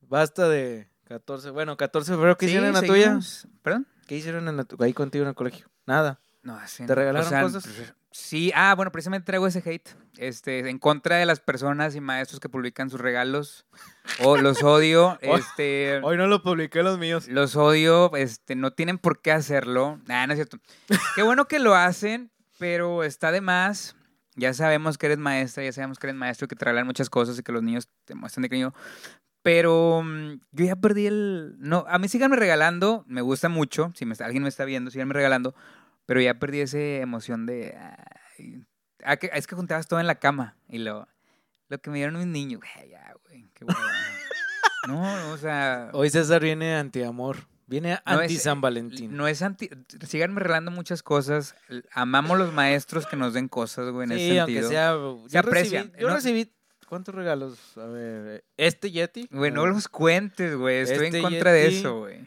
[0.00, 3.18] Basta de 14, bueno, 14 de febrero, ¿qué sí, hicieron en la tuya?
[3.62, 3.86] ¿Perdón?
[4.06, 5.70] ¿Qué hicieron en la ahí contigo en el colegio?
[5.86, 6.20] Nada.
[6.42, 7.64] No, así ¿Te regalaron O sea, cosas?
[7.64, 9.90] pues, Sí, ah, bueno, precisamente traigo ese hate.
[10.16, 13.66] Este, en contra de las personas y maestros que publican sus regalos.
[14.24, 15.18] O los odio.
[15.22, 16.00] Este.
[16.02, 17.28] Hoy no lo publiqué los míos.
[17.28, 18.14] Los odio.
[18.16, 20.00] Este, no tienen por qué hacerlo.
[20.06, 20.58] Nah, no es cierto.
[21.14, 23.94] Qué bueno que lo hacen, pero está de más.
[24.36, 27.10] Ya sabemos que eres maestra, ya sabemos que eres maestro y que te regalan muchas
[27.10, 28.72] cosas y que los niños te muestran de cariño.
[29.48, 31.54] Pero mm, yo ya perdí el.
[31.58, 33.92] No, a mí síganme regalando, me gusta mucho.
[33.94, 35.54] Si me está- alguien me está viendo, síganme regalando.
[36.04, 37.74] Pero ya perdí esa emoción de.
[38.38, 38.66] ay,
[39.04, 40.54] ah, que- es que juntabas todo en la cama.
[40.68, 41.08] Y lo.
[41.70, 42.60] Lo que me dieron mis niños.
[42.60, 43.48] Güey, ya, güey.
[43.54, 43.80] Qué hueva.
[44.86, 45.88] No, no, o sea.
[45.94, 47.38] Hoy César viene anti-amor.
[47.66, 49.16] Viene No anti San Valentín.
[49.16, 49.70] No es anti.
[50.06, 51.54] Síganme regalando muchas cosas.
[51.92, 54.68] Amamos los maestros que nos den cosas, güey, en ese sí, aunque sentido.
[54.70, 54.92] sea.
[55.30, 56.14] Yo aprecia, recibí, yo ¿no?
[56.16, 56.52] recibí
[56.88, 57.76] ¿Cuántos regalos?
[57.76, 59.28] A ver, este Yeti.
[59.30, 60.78] Güey, no a los cuentes, güey.
[60.78, 62.26] Estoy Este en contra de eso, güey.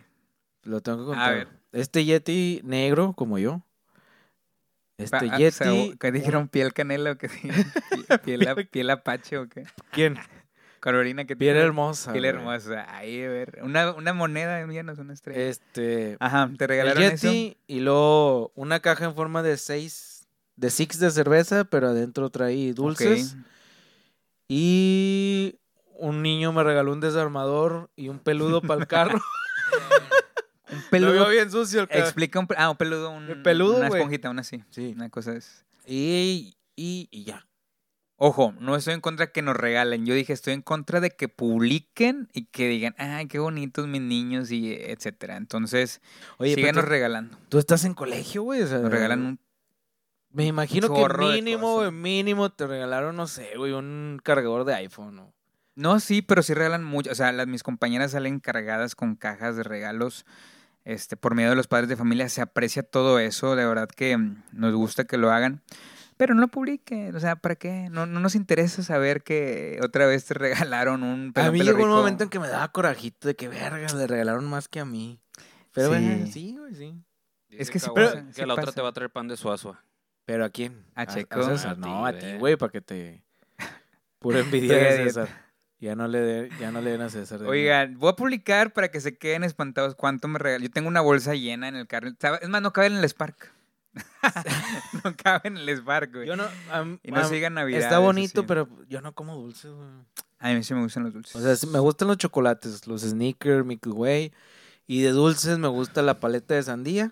[0.63, 1.33] Lo tengo que A contar.
[1.35, 1.47] ver.
[1.71, 3.63] Este Yeti negro, como yo.
[4.97, 5.51] Este Pa- ah, Yeti.
[5.51, 6.47] sabo- ¿Qué dijeron?
[6.47, 7.27] ¿Piel canela o qué?
[8.23, 9.63] ¿Piel, a- piel apache o qué?
[9.91, 10.17] ¿Quién?
[10.79, 11.67] Carolina, ¿qué Piel dijeron?
[11.69, 12.11] hermosa.
[12.13, 12.85] Piel hermosa.
[12.95, 13.59] Ahí, a ver.
[13.63, 15.39] Una, una moneda, míranos una estrella.
[15.41, 16.17] Este.
[16.19, 17.27] Ajá, ¿te El regalaron eso?
[17.31, 20.27] Yeti y luego una caja en forma de seis.
[20.55, 23.33] De six de cerveza, pero adentro trae dulces.
[23.33, 23.45] Ok.
[24.53, 25.61] Y
[25.97, 29.17] un niño me regaló un desarmador y un peludo para el carro.
[30.69, 31.11] Un Lo peludo.
[31.13, 32.01] veo bien sucio el carro.
[32.03, 34.63] Explica un, ah, un peludo, un, El peludo, una esponjita, una así.
[34.69, 34.93] Sí.
[34.95, 35.65] Una cosa es.
[35.85, 37.45] Y, y, y ya.
[38.15, 40.05] Ojo, no estoy en contra de que nos regalen.
[40.05, 44.01] Yo dije, estoy en contra de que publiquen y que digan, ay, qué bonitos mis
[44.01, 45.35] niños y etcétera.
[45.37, 46.01] Entonces,
[46.37, 47.37] Oye, pero síganos tú, regalando.
[47.49, 48.61] tú estás en colegio, güey.
[48.61, 49.39] o sea, Nos regalan un
[50.33, 51.91] Me imagino que mínimo, cosas.
[51.93, 55.15] mínimo te regalaron, no sé, güey, un cargador de iPhone.
[55.15, 55.33] ¿no?
[55.75, 57.11] No, sí, pero sí regalan mucho.
[57.11, 60.25] O sea, las, mis compañeras salen cargadas con cajas de regalos
[60.85, 62.29] este, por medio de los padres de familia.
[62.29, 63.55] Se aprecia todo eso.
[63.55, 65.61] De verdad que mm, nos gusta que lo hagan.
[66.17, 67.15] Pero no lo publiquen.
[67.15, 67.87] O sea, ¿para qué?
[67.89, 71.71] No, no nos interesa saber que otra vez te regalaron un A pelón mí pelo
[71.71, 74.79] llegó un momento en que me daba corajito de que, verga, le regalaron más que
[74.79, 75.19] a mí.
[75.73, 75.93] Pero Sí.
[75.93, 76.93] bueno, sí, güey, sí.
[77.49, 79.83] Es que sí pasa, Que sí la otra te va a traer pan de suazua.
[80.25, 80.85] ¿Pero a quién?
[80.95, 81.39] A Checo.
[81.39, 81.77] A, César.
[81.77, 82.55] No, a ti, güey.
[82.57, 83.23] para que te...
[84.19, 85.03] Pura envidia de.
[85.05, 85.29] César.
[85.79, 87.39] Ya no le, de- ya no le den a César.
[87.39, 90.67] de Oigan, voy a publicar para que se queden espantados cuánto me regalan.
[90.67, 92.09] Yo tengo una bolsa llena en el carro.
[92.39, 93.51] Es más, no cabe en el Spark.
[95.03, 96.27] no cabe en el Spark, güey.
[96.27, 96.45] Yo no...
[96.71, 97.79] am- Y no am- sigan Navidad.
[97.81, 99.87] Está bonito, pero yo no como dulces, güey.
[100.37, 101.35] A mí sí me gustan los dulces.
[101.35, 104.33] O sea, sí me gustan los chocolates, los Snickers, Milky Way.
[104.87, 107.11] Y de dulces me gusta la paleta de sandía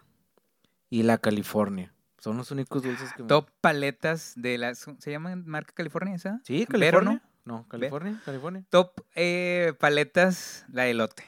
[0.89, 1.93] y la California.
[2.19, 4.85] Son los únicos dulces que me Top paletas de las...
[4.99, 6.41] ¿Se llaman marca California esa?
[6.43, 7.21] Sí, California.
[7.45, 7.57] ¿no?
[7.57, 8.63] No, California, California.
[8.69, 11.23] Top eh, paletas, la de elote.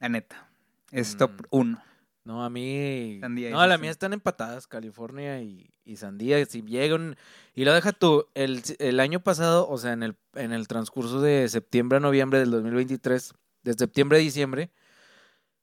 [0.00, 0.48] La neta.
[0.90, 1.44] Es top Mm.
[1.50, 1.82] 1.
[2.24, 3.18] No, a mí.
[3.22, 6.44] Sandía, no, dices la mía están empatadas, California y, y sandía.
[6.44, 7.16] Si llegan.
[7.54, 8.26] Y lo deja tú.
[8.34, 12.38] El, el año pasado, o sea, en el, en el transcurso de septiembre a noviembre
[12.38, 14.70] del 2023, de septiembre a diciembre,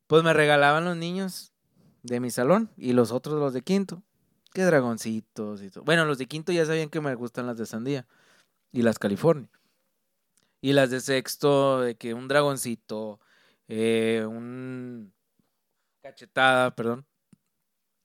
[0.07, 1.53] pues me regalaban los niños
[2.01, 4.01] de mi salón y los otros los de quinto.
[4.55, 5.83] Que dragoncitos y todo.
[5.83, 8.07] Bueno, los de quinto ya sabían que me gustan las de sandía
[8.71, 9.49] y las California.
[10.61, 13.19] Y las de sexto, de que un dragoncito,
[13.67, 15.13] eh, un
[16.01, 17.05] cachetada, perdón.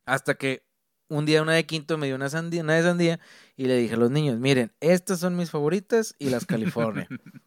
[0.06, 0.66] Hasta que
[1.08, 3.20] un día una de quinto me dio una sandía, una de sandía,
[3.56, 7.06] y le dije a los niños, miren, estas son mis favoritas y las California.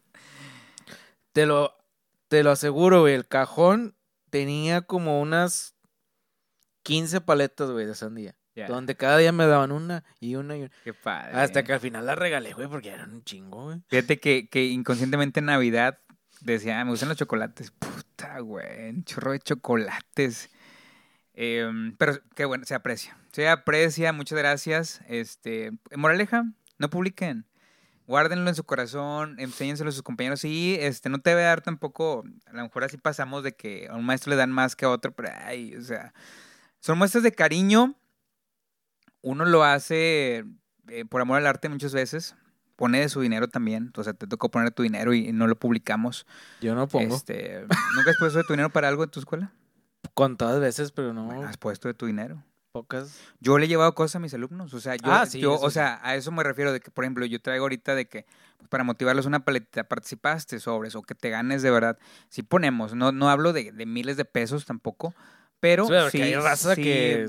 [1.32, 1.76] te lo,
[2.28, 3.98] te lo aseguro, güey, el cajón
[4.30, 5.76] tenía como unas
[6.84, 8.34] 15 paletas, güey, de sandía.
[8.68, 10.70] Donde cada día me daban una y una y una.
[10.84, 11.32] Qué padre.
[11.34, 13.80] Hasta que al final la regalé, güey, porque eran un chingo, güey.
[13.88, 15.98] Fíjate que, que inconscientemente en Navidad
[16.40, 17.72] decía, "Ah, me gustan los chocolates.
[17.72, 20.50] Puta, güey, un chorro de chocolates.
[21.34, 23.16] Em, pero qué bueno, se aprecia.
[23.32, 25.00] Se aprecia, muchas gracias.
[25.08, 26.44] Este, moraleja,
[26.78, 27.46] no publiquen.
[28.06, 30.44] Guárdenlo en su corazón, enséñenselo a sus compañeros.
[30.44, 33.94] Y este, no te debe dar tampoco, a lo mejor así pasamos de que a
[33.96, 36.12] un maestro le dan más que a otro, pero ay, o sea,
[36.80, 37.96] son muestras de cariño.
[39.24, 40.44] Uno lo hace
[40.88, 42.36] eh, por amor al arte muchas veces.
[42.76, 43.92] Pone de su dinero también.
[43.96, 46.26] O sea, te tocó poner tu dinero y, y no lo publicamos.
[46.60, 47.14] Yo no pongo.
[47.14, 47.60] Este,
[47.96, 49.52] ¿Nunca has puesto de tu dinero para algo en tu escuela?
[50.14, 52.42] Contadas veces, pero no Bueno, has puesto de tu dinero.
[52.72, 53.16] pocas.
[53.38, 54.74] Yo le he llevado cosas a mis alumnos.
[54.74, 55.74] O sea, yo, Ah, sí, yo o sí.
[55.74, 58.26] sea, a eso me refiero de que, por ejemplo, yo traigo ahorita de que
[58.58, 61.96] pues, para motivarlos una paletita, participaste sobres o que te ganes de verdad.
[62.28, 65.14] Si ponemos, no, no hablo de, de miles de pesos tampoco,
[65.60, 67.28] pero Sí, sí, hay raza sí, que...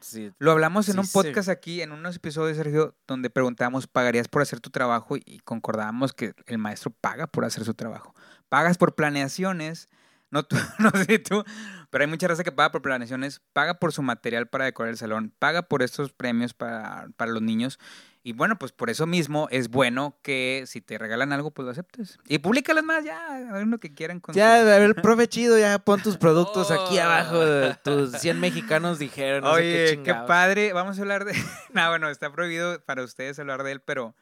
[0.00, 0.32] Sí.
[0.38, 1.12] Lo hablamos en Sí, un sí.
[1.12, 5.16] podcast aquí, en unos episodios, Sergio, donde preguntábamos, ¿pagarías por hacer tu trabajo?
[5.16, 8.14] Y concordábamos que el maestro paga por hacer su trabajo.
[8.48, 9.88] Pagas por planeaciones,
[10.30, 11.44] no, tú, no sé tú,
[11.90, 14.96] pero hay mucha raza que paga por planeaciones, paga por su material para decorar el
[14.98, 17.78] salón, paga por estos premios para, para los niños.
[18.22, 21.72] Y bueno, pues por eso mismo es bueno que si te regalan algo, pues lo
[21.72, 22.18] aceptes.
[22.28, 25.78] Y públicalas más, ya, hagan lo que quieran con Ya, a ver, profe chido, ya
[25.78, 27.02] pon tus productos aquí Oh.
[27.02, 27.38] abajo.
[27.42, 29.42] de Tus 100 mexicanos dijeron.
[29.44, 30.28] No sé Oye, qué, qué, chingados.
[30.28, 30.74] padre.
[30.74, 31.32] Vamos a hablar de.
[31.72, 34.14] no, bueno, está prohibido para ustedes hablar de él, pero.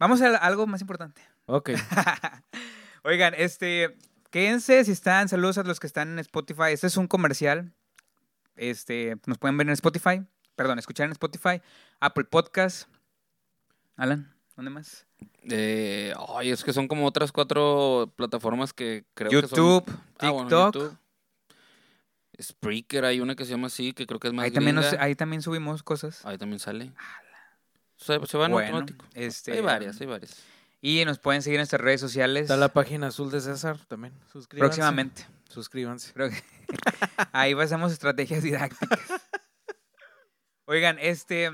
[0.00, 1.22] Vamos a algo más importante.
[1.46, 1.70] Ok.
[3.04, 3.96] Oigan, este.
[4.40, 5.30] Quédense si están.
[5.30, 6.64] Saludos a los que están en Spotify.
[6.72, 7.72] Este es un comercial.
[8.54, 9.16] Este.
[9.24, 10.26] Nos pueden ver en Spotify.
[10.56, 11.62] Perdón, escuchar en Spotify.
[12.00, 12.86] Apple Podcast.
[13.96, 15.06] Alan, ¿dónde más?
[15.48, 19.56] Eh, ay, es que son como otras cuatro plataformas que creo que son...
[19.58, 19.84] YouTube,
[20.18, 20.74] Ah, bueno, TikTok.
[20.74, 20.98] YouTube.
[22.42, 24.92] Spreaker, hay una que se llama así, que creo que es más ahí, también nos-
[24.98, 26.22] ahí también subimos cosas.
[26.26, 26.92] Ahí también sale.
[27.96, 29.02] Se, se va en Bueno, automático.
[29.14, 30.42] este, Hay varias, hay varias.
[30.88, 34.14] Y nos pueden seguir en nuestras redes sociales Está la página azul de César también.
[34.30, 34.68] Suscríbanse.
[34.68, 35.26] próximamente.
[35.48, 36.12] Suscríbanse.
[36.12, 36.36] Creo que
[37.32, 39.00] ahí basamos estrategias didácticas.
[40.64, 41.50] Oigan, este.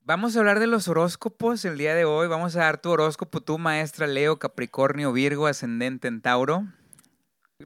[0.00, 2.26] Vamos a hablar de los horóscopos el día de hoy.
[2.26, 6.66] Vamos a dar tu horóscopo, tu maestra Leo, Capricornio, Virgo, ascendente en Tauro.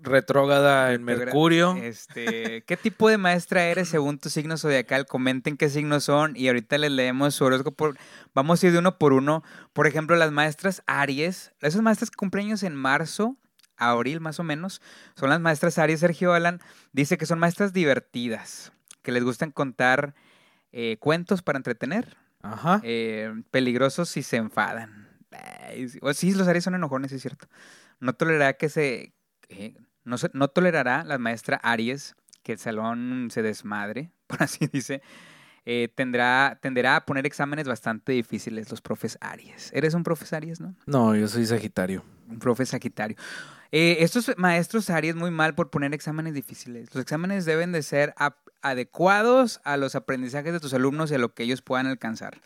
[0.02, 1.76] Retrógrada en Mercurio.
[1.76, 5.06] Este, ¿Qué tipo de maestra eres según tu signo zodiacal?
[5.06, 7.92] Comenten qué signos son y ahorita les leemos su horóscopo.
[8.34, 9.42] Vamos a ir de uno por uno.
[9.72, 11.52] Por ejemplo, las maestras Aries.
[11.60, 13.36] Esas maestras que cumplen años en marzo,
[13.76, 14.80] abril más o menos,
[15.14, 16.00] son las maestras Aries.
[16.00, 16.60] Sergio Alan
[16.92, 20.14] dice que son maestras divertidas, que les gustan contar
[20.72, 22.80] eh, cuentos para entretener, Ajá.
[22.84, 25.08] eh, peligrosos si se enfadan.
[25.68, 27.48] Ay, sí, los Aries son enojones, es cierto.
[28.00, 29.12] No tolerará que se...
[29.48, 29.74] eh,
[30.06, 35.02] no, tolerará la maestra Aries que el salón se desmadre, por así dice.
[35.68, 39.72] Eh, tendrá, tenderá a poner exámenes bastante difíciles los profes Aries.
[39.74, 40.76] Eres un profes Aries, ¿no?
[40.86, 42.04] No, yo soy Sagitario.
[42.28, 43.16] Un profe Sagitario.
[43.72, 46.94] Eh, estos maestros Aries muy mal por poner exámenes difíciles.
[46.94, 48.14] Los exámenes deben de ser
[48.62, 52.40] adecuados a los aprendizajes de tus alumnos y a lo que ellos puedan alcanzar.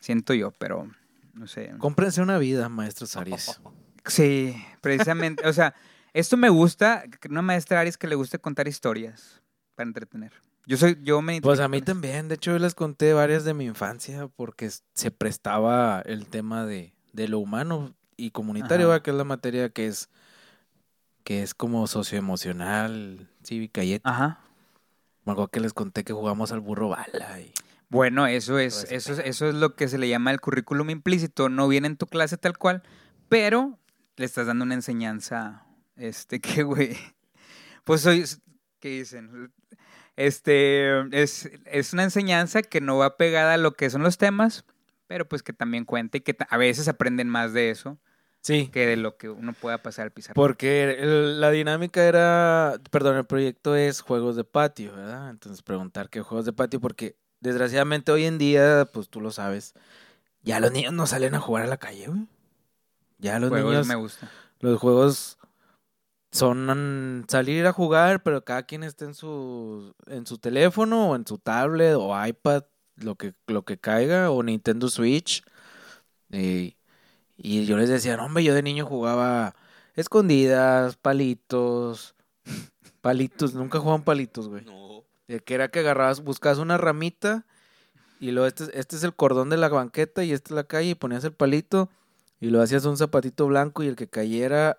[0.00, 0.90] Siento yo, pero
[1.34, 1.72] no sé.
[1.78, 3.60] Cómprense una vida, maestros Aries.
[4.06, 5.48] Sí, precisamente.
[5.48, 5.74] o sea,
[6.14, 9.42] esto me gusta, una maestra Aries que le guste contar historias
[9.74, 10.32] para entretener.
[10.66, 12.28] Yo soy, yo me Pues a mí también.
[12.28, 16.94] De hecho, yo les conté varias de mi infancia porque se prestaba el tema de,
[17.12, 20.08] de lo humano y comunitario, que es la materia que es
[21.24, 24.10] que es como socioemocional, cívica y ética.
[24.10, 24.40] Ajá.
[25.24, 27.52] Me acuerdo que les conté que jugamos al burro bala y
[27.88, 31.48] Bueno, eso es, eso es, eso es lo que se le llama el currículum implícito.
[31.48, 32.82] No viene en tu clase tal cual,
[33.30, 33.78] pero
[34.16, 35.63] le estás dando una enseñanza,
[35.96, 36.96] este, que güey.
[37.84, 38.24] Pues soy,
[38.80, 39.52] ¿qué dicen?
[40.16, 44.64] Este, es, es una enseñanza que no va pegada a lo que son los temas,
[45.06, 47.98] pero pues que también cuenta y que a veces aprenden más de eso
[48.40, 50.34] sí, que de lo que uno pueda pasar al pizarrón.
[50.36, 55.30] porque el- la dinámica era, perdón, el proyecto es juegos de patio, ¿verdad?
[55.30, 59.74] Entonces preguntar qué juegos de patio porque desgraciadamente hoy en día, pues tú lo sabes,
[60.42, 62.26] ya los niños no salen a jugar a la calle, güey.
[63.18, 64.30] Ya los Juegos niños me gusta.
[64.60, 65.38] Los juegos
[66.34, 71.24] son salir a jugar, pero cada quien está en su en su teléfono o en
[71.26, 72.64] su tablet o iPad,
[72.96, 75.44] lo que lo que caiga o Nintendo Switch.
[76.30, 76.76] Eh,
[77.36, 79.54] y yo les decía, no, hombre, yo de niño jugaba
[79.94, 82.16] escondidas, palitos,
[83.00, 84.64] palitos, nunca jugaban palitos, güey.
[84.64, 85.04] No.
[85.44, 87.46] Que era que agarrabas, buscabas una ramita
[88.18, 90.90] y luego este, este es el cordón de la banqueta y esta es la calle
[90.90, 91.90] y ponías el palito
[92.40, 94.78] y lo hacías un zapatito blanco y el que cayera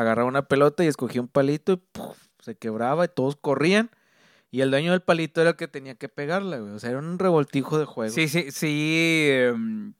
[0.00, 2.16] agarraba una pelota y escogía un palito y ¡puf!
[2.40, 3.90] se quebraba y todos corrían
[4.50, 6.72] y el dueño del palito era el que tenía que pegarla, güey.
[6.72, 8.12] O sea, era un revoltijo de juego.
[8.14, 9.26] Sí, sí, sí.
[9.30, 9.92] em,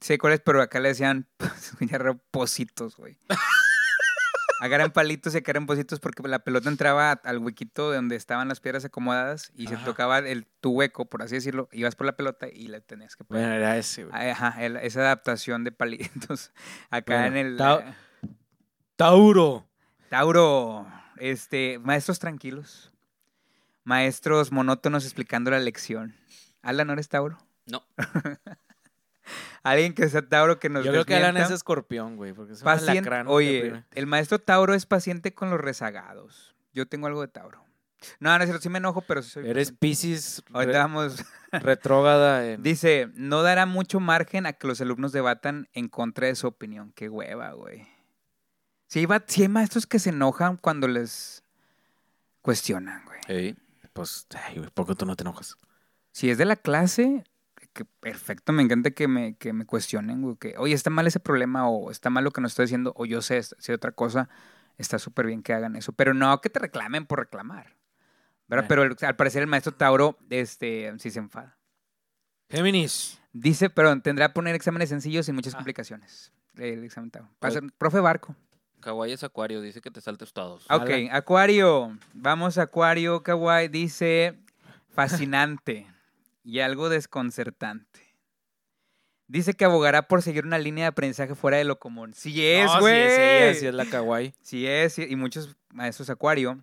[0.00, 1.28] sé cuál es, pero acá le decían
[2.32, 3.18] positos, güey.
[4.60, 8.60] Agarran palitos y agarran positos porque la pelota entraba al huequito de donde estaban las
[8.60, 11.68] piedras acomodadas y se tocaba el, tu hueco, por así decirlo.
[11.72, 13.42] Ibas por la pelota y la tenías que pegar.
[13.42, 14.30] Bueno, era ese, güey.
[14.30, 16.52] Ajá, el- esa adaptación de palitos.
[16.90, 17.60] Acá Bueno, en el...
[17.60, 17.94] eh,
[18.96, 19.66] Tauro.
[20.08, 20.86] Tauro,
[21.18, 22.92] este, maestros tranquilos.
[23.84, 26.14] Maestros monótonos explicando la lección.
[26.62, 27.38] Alan, ¿no eres Tauro?
[27.66, 27.82] No.
[29.62, 32.60] Alguien que sea Tauro que nos Yo creo que Alan es escorpión, güey, porque es
[32.60, 36.54] un Pacien- alacrán de Oye, el maestro Tauro es paciente con los rezagados.
[36.72, 37.64] Yo tengo algo de Tauro.
[38.18, 39.70] No, no es cierto, sí me enojo, pero sí soy Eres.
[39.70, 41.24] Piscis Ahorita vamos.
[41.52, 42.62] retrógrada en...
[42.62, 46.92] Dice, no dará mucho margen a que los alumnos debatan en contra de su opinión.
[46.96, 47.86] Qué hueva, güey.
[48.92, 51.42] Sí, va- sí hay maestros que se enojan cuando les
[52.42, 53.18] cuestionan, güey.
[53.28, 53.56] Ey.
[53.94, 55.56] Pues, ay, güey, ¿por qué tú no te enojas?
[56.10, 57.24] Si es de la clase,
[57.72, 61.20] que perfecto, me encanta que me, que me cuestionen, güey, que, oye, está mal ese
[61.20, 64.28] problema, o está mal lo que nos está diciendo, o yo sé si otra cosa,
[64.76, 65.92] está súper bien que hagan eso.
[65.94, 67.74] Pero no que te reclamen por reclamar.
[68.46, 68.66] ¿verdad?
[68.66, 68.68] Bueno.
[68.68, 71.56] Pero el- al parecer el maestro Tauro, este, sí se enfada.
[72.50, 73.18] Géminis.
[73.32, 75.56] Dice, perdón, tendrá que poner exámenes sencillos sin muchas Ah.
[75.56, 76.30] complicaciones.
[76.58, 77.30] El examen Tauro.
[77.38, 78.36] Pasa- profe Barco.
[78.82, 80.64] Kawaii es acuario, dice que te saltes todos.
[80.64, 81.08] Ok, Alan.
[81.12, 81.96] Acuario.
[82.12, 83.68] Vamos, Acuario, Kawaii.
[83.68, 84.38] Dice,
[84.90, 85.86] fascinante
[86.44, 88.00] y algo desconcertante.
[89.28, 92.12] Dice que abogará por seguir una línea de aprendizaje fuera de lo común.
[92.12, 93.00] Sí es, No, sí güey.
[93.00, 94.34] es ella, sí es la kawaii.
[94.42, 96.58] Sí es, y muchos maestros Acuario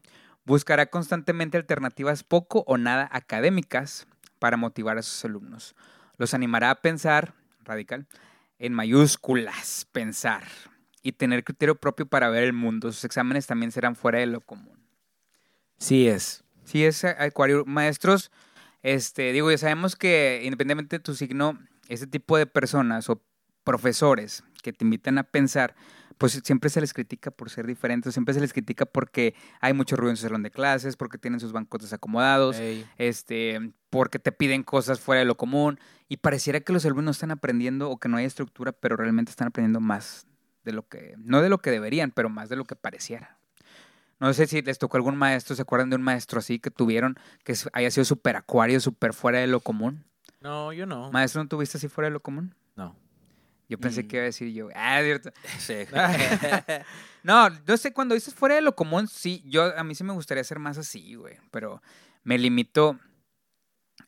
[0.46, 4.06] buscará constantemente alternativas poco o nada académicas
[4.38, 5.76] para motivar a sus alumnos.
[6.18, 8.08] Los animará a pensar, radical,
[8.60, 10.44] en mayúsculas, pensar
[11.04, 12.92] y tener criterio propio para ver el mundo.
[12.92, 14.78] Sus exámenes también serán fuera de lo común.
[15.78, 16.44] Sí es.
[16.66, 17.64] Sí, es a- Acuario.
[17.66, 18.32] Maestros,
[18.84, 21.58] este, digo, ya sabemos que independientemente de tu signo,
[21.88, 23.22] este tipo de personas o
[23.64, 25.76] profesores que te invitan a pensar,
[26.18, 29.96] pues siempre se les critica por ser diferentes, siempre se les critica porque hay mucho
[29.96, 32.86] ruido en su salón de clases, porque tienen sus bancos desacomodados, Ey.
[32.98, 37.32] este, porque te piden cosas fuera de lo común y pareciera que los alumnos están
[37.32, 40.28] aprendiendo o que no hay estructura, pero realmente están aprendiendo más
[40.64, 43.38] de lo que, no de lo que deberían, pero más de lo que pareciera.
[44.20, 47.18] No sé si les tocó algún maestro, ¿se acuerdan de un maestro así que tuvieron
[47.44, 50.04] que haya sido súper acuario, súper fuera de lo común?
[50.42, 51.12] No, yo no.
[51.12, 52.54] ¿Maestro no tuviste así fuera de lo común?
[52.76, 52.96] No.
[53.70, 54.08] Yo pensé Mm.
[54.08, 55.32] que iba a decir yo, ah, cierto.
[55.60, 55.76] Sí.
[57.24, 60.14] No, yo sé, cuando dices fuera de lo común, sí, yo, a mí sí me
[60.14, 61.82] gustaría ser más así, güey, pero
[62.24, 62.98] me limito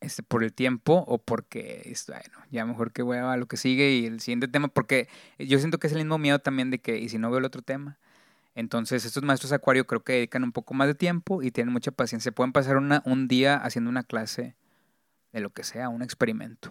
[0.01, 3.55] este, por el tiempo o porque, es- bueno, ya mejor que voy a lo que
[3.57, 5.07] sigue y el siguiente tema, porque
[5.39, 7.45] yo siento que es el mismo miedo también de que, y si no veo el
[7.45, 7.97] otro tema,
[8.53, 11.91] entonces estos maestros acuario creo que dedican un poco más de tiempo y tienen mucha
[11.91, 14.55] paciencia, pueden pasar una, un día haciendo una clase
[15.31, 16.69] de lo que sea, un experimento.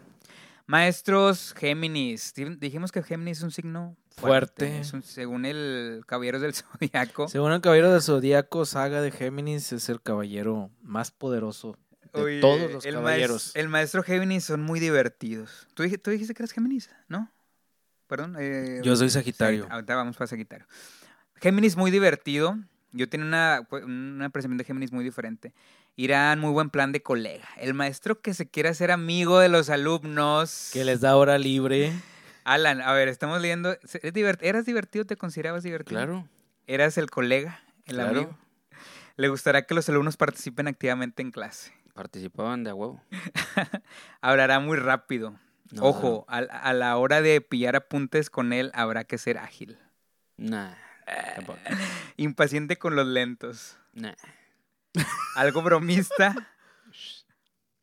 [0.66, 4.80] Maestros Géminis, Di- dijimos que Géminis es un signo fuerte, Fuerte.
[4.80, 7.28] es un- según el Caballeros del Zodiaco.
[7.28, 11.76] Según el caballero del Zodíaco, saga de Géminis es el caballero más poderoso
[12.12, 13.52] de Oye, todos los el caballeros.
[13.54, 15.66] el maestro Géminis son muy divertidos.
[15.74, 17.30] ¿Tú, dij- tú dijiste que eras Géminis, ¿no?
[18.06, 18.36] Perdón.
[18.38, 19.66] eh, Yo soy Sagitario.
[19.66, 20.66] Sagit- Ahorita vamos para Sagitario.
[21.36, 22.58] Géminis muy divertido.
[22.92, 25.54] Yo tenía una, una percepción de Géminis muy diferente.
[25.94, 27.48] Irán, muy buen plan de colega.
[27.58, 30.70] El maestro que se quiere hacer amigo de los alumnos.
[30.72, 31.92] Que les da hora libre.
[32.42, 33.72] Alan, a ver, estamos leyendo.
[33.82, 35.04] ¿Es divert- ¿Eras divertido?
[35.04, 35.98] ¿Te considerabas divertido?
[36.00, 36.28] Claro,
[36.66, 38.10] ¿Eras el colega, el Claro.
[38.10, 38.38] amigo?
[39.16, 41.72] ¿Le gustará que los alumnos participen activamente en clase?
[42.00, 43.02] Participaban de a huevo.
[44.22, 45.38] Hablará muy rápido.
[45.70, 49.78] No, Ojo, a, a la hora de pillar apuntes con él habrá que ser ágil.
[50.38, 50.72] Nah,
[51.34, 51.58] tampoco.
[52.16, 53.76] Impaciente con los lentos.
[53.92, 54.14] Nah.
[55.36, 56.34] Algo bromista.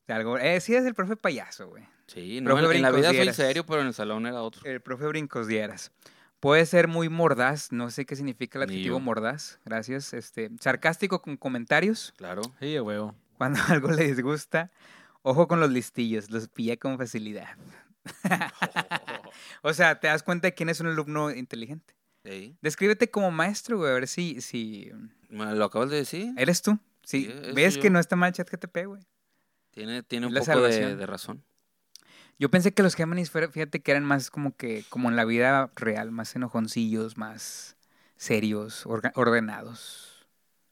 [0.07, 1.83] Algo, eh, sí, es el profe payaso, güey.
[2.07, 4.63] Sí, no, Profe en, en la vida soy serio, pero en el salón era otro.
[4.65, 5.91] El profe Brincos Dieras.
[6.39, 10.13] Puede ser muy mordaz, no sé qué significa el adjetivo mordaz, gracias.
[10.13, 12.41] Este, sarcástico con comentarios, Claro.
[12.59, 13.13] Sí, huevo.
[13.37, 14.71] Cuando algo le disgusta.
[15.21, 17.57] Ojo con los listillos, los pilla con facilidad.
[19.61, 21.95] o sea, te das cuenta de quién es un alumno inteligente.
[22.23, 22.55] Sí.
[22.61, 24.91] Descríbete como maestro, güey, a ver si, si
[25.29, 26.33] ¿Me ¿Lo acabas de decir?
[26.37, 26.79] eres tú.
[27.03, 27.81] Sí, eso ves yo.
[27.81, 29.01] que no está mal ChatGTP, güey.
[29.71, 31.43] Tiene, tiene un La poco de, de razón.
[32.39, 35.71] Yo pensé que los Géminis, fíjate que eran más como que, como en la vida
[35.75, 37.77] real, más enojoncillos, más
[38.15, 40.16] serios, ordenados.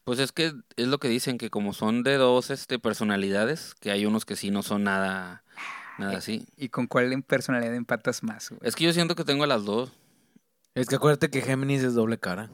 [0.05, 3.91] Pues es que es lo que dicen, que como son de dos este, personalidades, que
[3.91, 5.43] hay unos que sí no son nada,
[5.97, 6.47] nada así.
[6.55, 8.61] ¿Y con cuál personalidad empatas más, güey?
[8.63, 9.91] Es que yo siento que tengo las dos.
[10.75, 12.49] Es que acuérdate que Géminis es doble cara.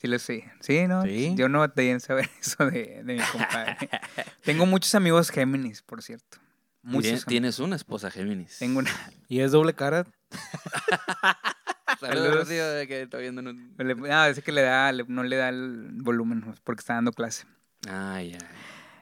[0.00, 0.44] Sí lo sé.
[0.60, 1.02] Sí, ¿no?
[1.02, 1.34] Sí.
[1.36, 3.76] Yo no batallé en saber eso de, de mi compadre.
[4.42, 6.38] Tengo muchos amigos Géminis, por cierto.
[6.82, 7.08] Muchos.
[7.08, 7.24] Amigos.
[7.26, 8.58] Tienes una esposa Géminis.
[8.58, 8.90] Tengo una...
[9.28, 10.06] ¿Y es doble cara?
[12.00, 13.40] Saludos, tío, de que está viendo.
[13.48, 17.12] en- le- No, es que le da, no le da el volumen porque está dando
[17.12, 17.46] clase.
[17.88, 18.48] Ay, ay.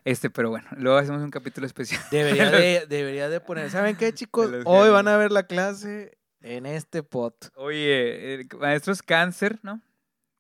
[0.04, 2.00] Este, pero bueno, luego hacemos un capítulo especial.
[2.10, 3.70] Debería de, debería de poner.
[3.70, 4.50] ¿Saben qué, chicos?
[4.64, 7.50] Hoy van a ver la clase en este pot.
[7.56, 9.80] Oye, eh, maestros cáncer, ¿no?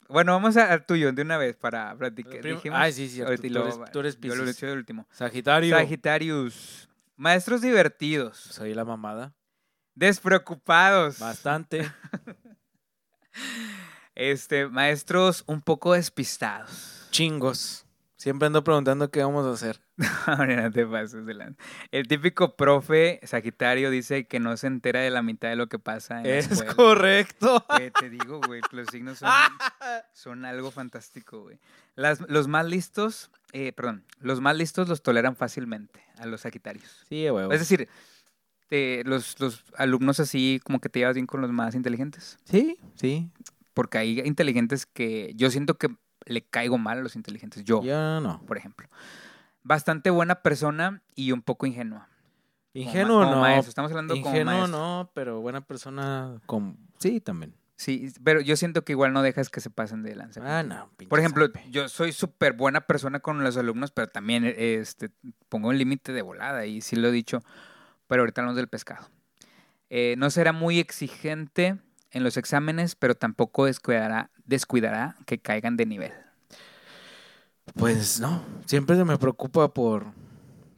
[0.08, 2.40] Bueno, vamos a- al tuyo de una vez para platicar.
[2.40, 4.56] Dijimos- Ay, sí, y Tú eres- tú eres yo lo Piscis.
[4.58, 5.08] eché de último.
[5.10, 5.76] Sagitario.
[5.76, 6.88] Sagitarius.
[7.16, 8.36] Maestros divertidos.
[8.38, 9.34] Soy la mamada.
[9.96, 11.18] Despreocupados.
[11.18, 11.90] Bastante.
[14.14, 17.06] Este, maestros un poco despistados.
[17.10, 17.86] Chingos.
[18.16, 19.80] Siempre ando preguntando qué vamos a hacer.
[20.26, 21.62] No te pases de lanza.
[21.90, 25.78] El típico profe Sagitario dice que no se entera de la mitad de lo que
[25.78, 27.64] pasa en Es correcto.
[27.68, 29.30] Güey, te digo, güey, los signos son,
[30.12, 31.60] son algo fantástico, güey.
[31.94, 37.04] Los más listos, eh, perdón, los más listos los toleran fácilmente a los Sagitarios.
[37.08, 37.52] Sí, huevo.
[37.52, 37.88] Es decir,
[38.68, 42.38] te- los, los alumnos así como que te llevas bien con los más inteligentes.
[42.44, 43.30] Sí, sí.
[43.74, 45.88] Porque hay inteligentes que yo siento que
[46.24, 47.64] le caigo mal a los inteligentes.
[47.64, 48.40] Yo, Ya no.
[48.46, 48.88] por ejemplo.
[49.62, 52.08] Bastante buena persona y un poco ingenua.
[52.72, 53.46] Como Ingenuo como no.
[53.58, 54.78] Estamos hablando como Ingenuo maestro.
[54.78, 56.76] no, pero buena persona con...
[56.98, 57.54] Sí, también.
[57.78, 60.40] Sí, pero yo siento que igual no dejas que se pasen de lanza.
[60.44, 60.90] Ah, no.
[61.08, 65.10] Por ejemplo, yo soy súper buena persona con los alumnos, pero también eh, este,
[65.50, 67.42] pongo un límite de volada y sí lo he dicho,
[68.06, 69.08] pero ahorita hablamos del pescado.
[69.90, 71.78] Eh, no será muy exigente
[72.10, 76.12] en los exámenes, pero tampoco descuidará, descuidará que caigan de nivel.
[77.74, 78.42] Pues no.
[78.66, 80.06] Siempre se me preocupa por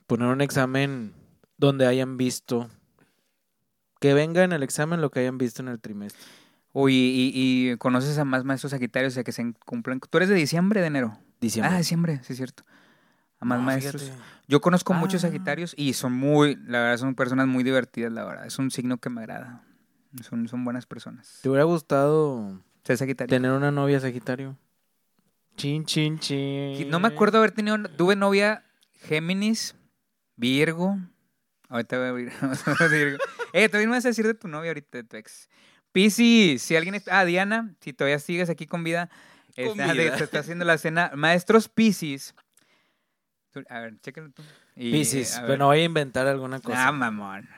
[0.06, 1.12] poner un examen
[1.56, 2.68] donde hayan visto...
[4.00, 6.22] Que venga en el examen lo que hayan visto en el trimestre.
[6.72, 7.32] Uy, y,
[7.72, 9.98] y conoces a más maestros sagitarios a que se cumplan.
[9.98, 11.18] ¿Tú eres de diciembre, de enero?
[11.40, 11.74] Diciembre.
[11.74, 12.62] Ah, diciembre, sí es cierto.
[13.40, 14.02] A más No, maestros.
[14.04, 14.22] fíjate.
[14.48, 15.28] Yo conozco muchos Ah.
[15.28, 18.46] Sagitarios y son muy, la verdad, son personas muy divertidas, la verdad.
[18.46, 19.62] Es un signo que me agrada.
[20.22, 21.38] Son, son buenas personas.
[21.42, 23.28] ¿Te hubiera gustado Ser Sagitario.
[23.28, 24.56] tener una novia Sagitario?
[25.56, 26.88] Chin, chin, chin.
[26.88, 27.76] No me acuerdo haber tenido.
[27.96, 28.64] Tuve novia
[29.02, 29.74] Géminis,
[30.36, 30.96] Virgo.
[31.68, 32.32] Ahorita voy a abrir.
[32.90, 33.18] Virgo.
[33.52, 35.50] Eh, todavía me vas a decir de tu novia ahorita, de tu ex.
[35.92, 37.18] Piscis, si alguien está.
[37.20, 39.10] Ah, Diana, si todavía sigues aquí con vida.
[39.56, 40.16] Con está- vida.
[40.16, 41.10] se está haciendo la cena.
[41.16, 42.34] Maestros Piscis.
[43.64, 44.42] Tú- A ver, chécalo tú.
[44.76, 45.26] Y, ver.
[45.46, 46.88] pero voy a inventar alguna cosa.
[46.88, 47.48] Ah, mamón.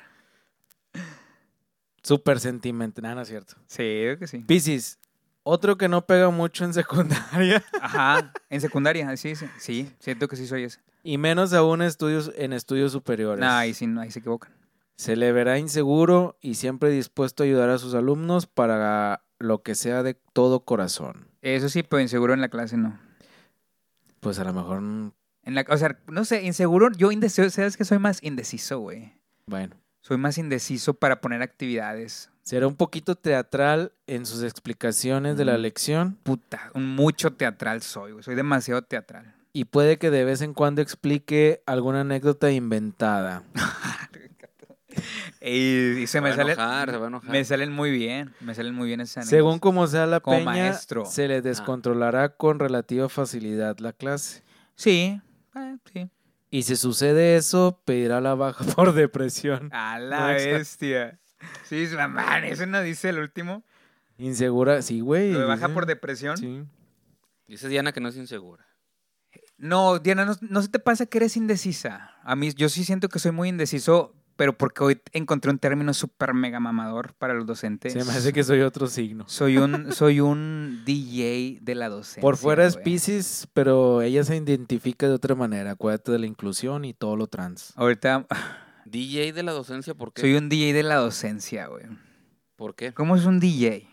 [2.02, 3.02] Súper sentimental.
[3.04, 3.54] No, no es cierto.
[3.66, 4.38] Sí, creo que sí.
[4.38, 4.98] Piscis,
[5.42, 10.36] otro que no pega mucho en secundaria Ajá, en secundaria, sí, sí, sí, siento que
[10.36, 10.80] sí soy ese.
[11.02, 13.40] y menos aún estudios, en estudios superiores.
[13.44, 14.52] No, ahí sí, no, ahí se equivocan.
[14.96, 19.74] Se le verá inseguro y siempre dispuesto a ayudar a sus alumnos para lo que
[19.74, 21.26] sea de todo corazón.
[21.42, 22.98] Eso sí, pero inseguro en la clase no.
[24.20, 25.12] Pues a lo mejor, mm,
[25.50, 29.12] En la, o sea, no sé, inseguro, yo indeciso, ¿sabes que soy más indeciso, güey?
[29.46, 32.30] bueno, Soy más indeciso para poner actividades.
[32.42, 35.60] será un poquito teatral en sus explicaciones de la Mm.
[35.60, 38.22] lección Puta, un mucho teatral soy, güey.
[38.22, 39.34] Soy demasiado teatral.
[39.52, 43.42] y puede que de vez en cuando explique alguna anécdota inventada.
[45.42, 46.52] Y, y se Se me va a sale.
[46.52, 47.30] enojar, se va a enojar.
[47.30, 49.30] Me salen muy bien, me salen muy bien esas anécdotas.
[49.38, 51.06] Según como sea la Como peña, maestro.
[51.06, 54.42] se le descontrolará con relativa facilidad la clase.
[54.74, 55.20] Sí,
[55.54, 56.10] eh, sí.
[56.50, 59.68] Y si sucede eso, pedirá la baja por depresión.
[59.72, 61.18] A la No, bestia.
[61.64, 63.62] Sí, es mamá, eso no dice el último.
[64.18, 65.32] Insegura, sí, güey.
[65.32, 65.74] Lo de baja dice.
[65.74, 66.36] por depresión.
[66.36, 66.64] Sí.
[67.46, 68.66] Dice Diana que no es insegura.
[69.56, 72.14] No, Diana, no, no se te pasa que eres indecisa.
[72.22, 75.92] A mí, yo sí siento que soy muy indeciso, pero porque hoy encontré un término
[75.92, 77.92] súper mega mamador para los docentes.
[77.92, 79.24] Se me hace que soy otro signo.
[79.28, 82.22] Soy un, soy un DJ de la docencia.
[82.22, 82.78] Por fuera es.
[82.78, 85.72] Pisces, pero ella se identifica de otra manera.
[85.72, 87.74] Acuérdate de la inclusión y todo lo trans.
[87.76, 88.26] Ahorita
[88.86, 90.22] DJ de la docencia, ¿por qué?
[90.22, 91.84] soy un DJ de la docencia, güey.
[92.56, 92.94] ¿Por qué?
[92.94, 93.89] ¿Cómo es un DJ?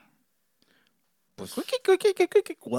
[1.38, 1.52] Pues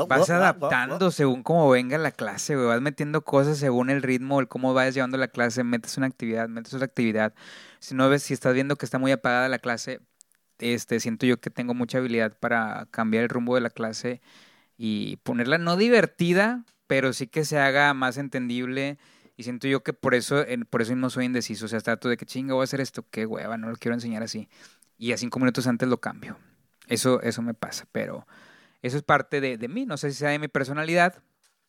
[0.09, 2.67] Vas adaptando según cómo venga la clase, güey.
[2.67, 5.63] Vas metiendo cosas según el ritmo, el cómo vayas llevando la clase.
[5.63, 7.35] Metes una actividad, metes otra actividad.
[7.79, 10.01] Si no ves, si estás viendo que está muy apagada la clase,
[10.59, 14.21] este, siento yo que tengo mucha habilidad para cambiar el rumbo de la clase
[14.77, 18.99] y ponerla no divertida, pero sí que se haga más entendible.
[19.37, 21.67] Y siento yo que por eso, por eso no soy indeciso.
[21.67, 23.95] O sea, trato de que chinga, voy a hacer esto, qué hueva, no lo quiero
[23.95, 24.49] enseñar así.
[24.97, 26.37] Y a cinco minutos antes lo cambio.
[26.89, 28.27] Eso, eso me pasa, pero
[28.83, 29.87] eso es parte de, de mí.
[29.87, 31.23] No sé si sea de mi personalidad.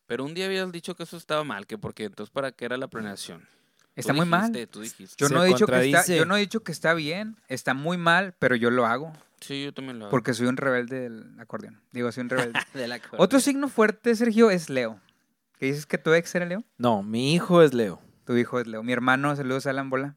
[0.05, 2.78] Pero un día habías dicho que eso estaba mal, que porque entonces para qué era
[2.78, 3.47] la planeación.
[3.95, 4.51] Está muy mal.
[4.72, 5.16] Tú dijiste.
[5.18, 6.18] Yo Se no, he dicho que está, contradice.
[6.18, 9.64] yo no he dicho que está bien, está muy mal, pero yo lo hago Sí,
[9.66, 10.12] yo también lo hago.
[10.12, 11.82] porque soy un rebelde del acordeón.
[11.91, 12.60] Digo, soy un rebelde.
[12.74, 14.99] De la Otro signo fuerte, Sergio, es Leo.
[15.60, 16.64] ¿Qué dices que tu ex era Leo?
[16.78, 18.01] No, mi hijo es Leo.
[18.26, 18.84] Tu hijo es Leo.
[18.84, 20.16] Mi hermano, saludos a Alan Bola.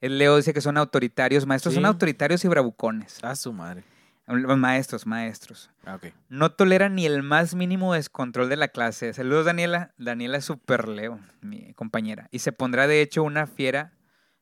[0.00, 3.22] El Leo dice que son autoritarios, maestros, son autoritarios y bravucones.
[3.22, 3.84] A su madre.
[4.30, 5.70] Maestros, maestros.
[5.84, 5.98] Ah.
[6.28, 9.12] No tolera ni el más mínimo descontrol de la clase.
[9.12, 9.92] Saludos, Daniela.
[9.98, 12.28] Daniela es super Leo, mi compañera.
[12.30, 13.92] Y se pondrá, de hecho, una fiera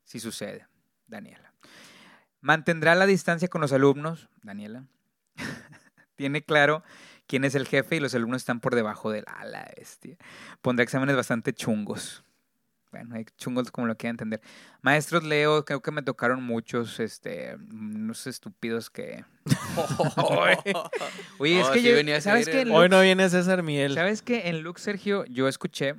[0.03, 0.67] si sucede.
[1.07, 1.53] Daniela.
[2.39, 4.29] Mantendrá la distancia con los alumnos.
[4.43, 4.85] Daniela.
[6.15, 6.83] Tiene claro
[7.25, 10.17] quién es el jefe y los alumnos están por debajo de la la bestia.
[10.61, 12.23] Pondrá exámenes bastante chungos.
[12.91, 14.41] Bueno, hay chungos como lo quieran entender.
[14.81, 19.23] Maestros Leo, creo que me tocaron muchos, este, unos estúpidos que...
[21.37, 23.63] Oye, es Oh, que sí yo, venía a ¿sabes En Hoy Lux- no viene César
[23.63, 23.93] Miel.
[23.93, 24.49] ¿Sabes qué?
[24.49, 25.95] En Lux, Sergio, yo escuché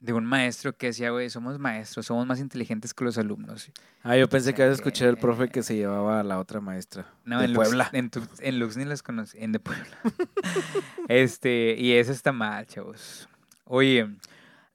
[0.00, 3.70] de un maestro que decía, güey, somos maestros, somos más inteligentes que los alumnos.
[4.04, 6.60] Ah, yo pensé que había escuchado el que- profe que se llevaba a la otra
[6.60, 7.04] maestra.
[7.24, 7.90] No, de en Lux, Puebla.
[7.92, 9.86] en, tu- en Lux ni los conocí, en de Puebla.
[11.08, 13.28] este, y eso está mal, chavos.
[13.64, 14.08] Oye,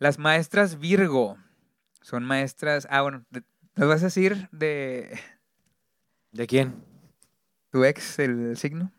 [0.03, 1.37] las maestras Virgo
[2.01, 2.85] son maestras.
[2.91, 3.23] Ah, bueno,
[3.75, 5.17] ¿nos vas a decir de
[6.33, 6.83] ¿De quién?
[7.71, 8.91] tu ex el signo?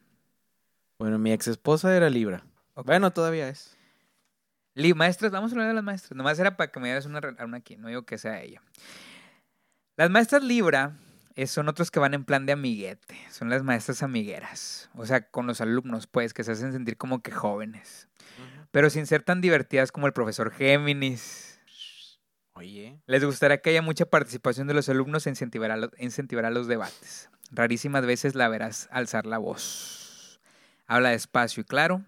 [0.98, 2.42] Bueno, mi ex esposa era Libra.
[2.74, 3.76] Bueno, todavía es.
[4.74, 6.16] Li- maestras, vamos a hablar de las maestras.
[6.16, 8.62] Nomás era para que me dieras una, una aquí, no digo que sea ella.
[9.96, 10.96] Las maestras Libra
[11.36, 13.16] eh, son otros que van en plan de amiguete.
[13.30, 14.88] Son las maestras amigueras.
[14.94, 18.08] O sea, con los alumnos, pues, que se hacen sentir como que jóvenes.
[18.74, 21.60] Pero sin ser tan divertidas como el profesor Géminis.
[22.54, 23.00] Oye.
[23.06, 27.30] Les gustará que haya mucha participación de los alumnos e incentivará, lo- incentivará los debates.
[27.52, 30.40] Rarísimas veces la verás alzar la voz.
[30.86, 32.04] Habla despacio y claro.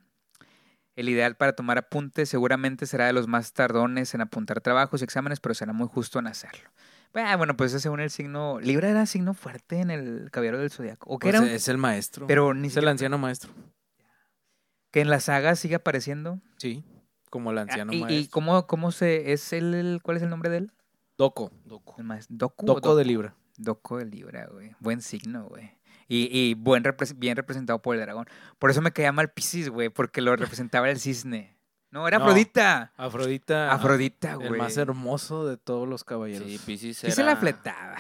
[0.97, 5.05] El ideal para tomar apuntes seguramente será de los más tardones en apuntar trabajos y
[5.05, 6.69] exámenes, pero será muy justo en hacerlo.
[7.15, 8.59] Ah, Bueno, pues según el signo.
[8.61, 11.09] Libra era signo fuerte en el caballero del zodiaco.
[11.11, 11.53] O que Pues era.
[11.55, 12.27] es el maestro.
[12.27, 13.53] Pero ni es el siquiera- anciano maestro.
[14.97, 16.41] Que en la saga sigue apareciendo.
[16.57, 16.83] Sí.
[17.29, 18.19] Como el anciano Ah, ¿Y, maestro.
[18.19, 19.33] y cómo, cómo se.
[19.35, 20.73] es el, el- ¿Cuál es el nombre de él?
[21.19, 21.53] Doco.
[21.67, 21.97] Doco.
[21.99, 22.35] El maestro.
[22.35, 22.97] ¿Doku o Doco Doku?
[22.99, 23.35] de Libra.
[23.59, 24.75] Doco de Libra, güey.
[24.81, 25.71] Buen signo, güey.
[26.09, 26.83] Y, y buen
[27.17, 28.25] bien representado por el dragón.
[28.59, 31.59] Por eso me caía mal Pisces, güey, porque lo representaba el cisne.
[31.91, 32.25] No, era No.
[32.25, 32.95] Afrodita.
[32.97, 33.73] Afrodita.
[33.73, 34.49] Afrodita, güey.
[34.49, 36.49] El más hermoso de todos los caballeros.
[36.49, 37.97] Sí, Pisces Sí se la era- fletaba.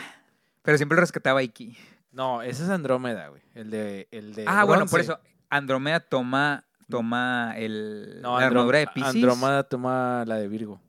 [0.63, 1.77] Pero siempre lo rescataba Iki.
[2.13, 3.43] No, ese es Andrómeda, güey.
[3.53, 5.21] El de, el de Ah, bueno, por eso.
[5.51, 9.15] Andrómeda toma, toma el, No, la armadura de Pisces.
[9.17, 10.81] Andrómeda toma la de Virgo.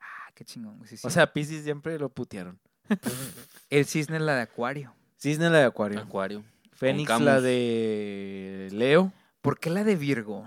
[0.00, 0.76] Ah, qué chingón.
[0.78, 1.06] güey, sí, sí.
[1.06, 2.58] O sea, Pisces siempre lo putearon.
[3.70, 4.94] el cisne es la de Acuario.
[5.18, 6.00] Cisne la de Acuario.
[6.00, 6.44] Acuario.
[6.72, 9.12] Fénix la de Leo.
[9.42, 10.46] ¿Por qué la de Virgo?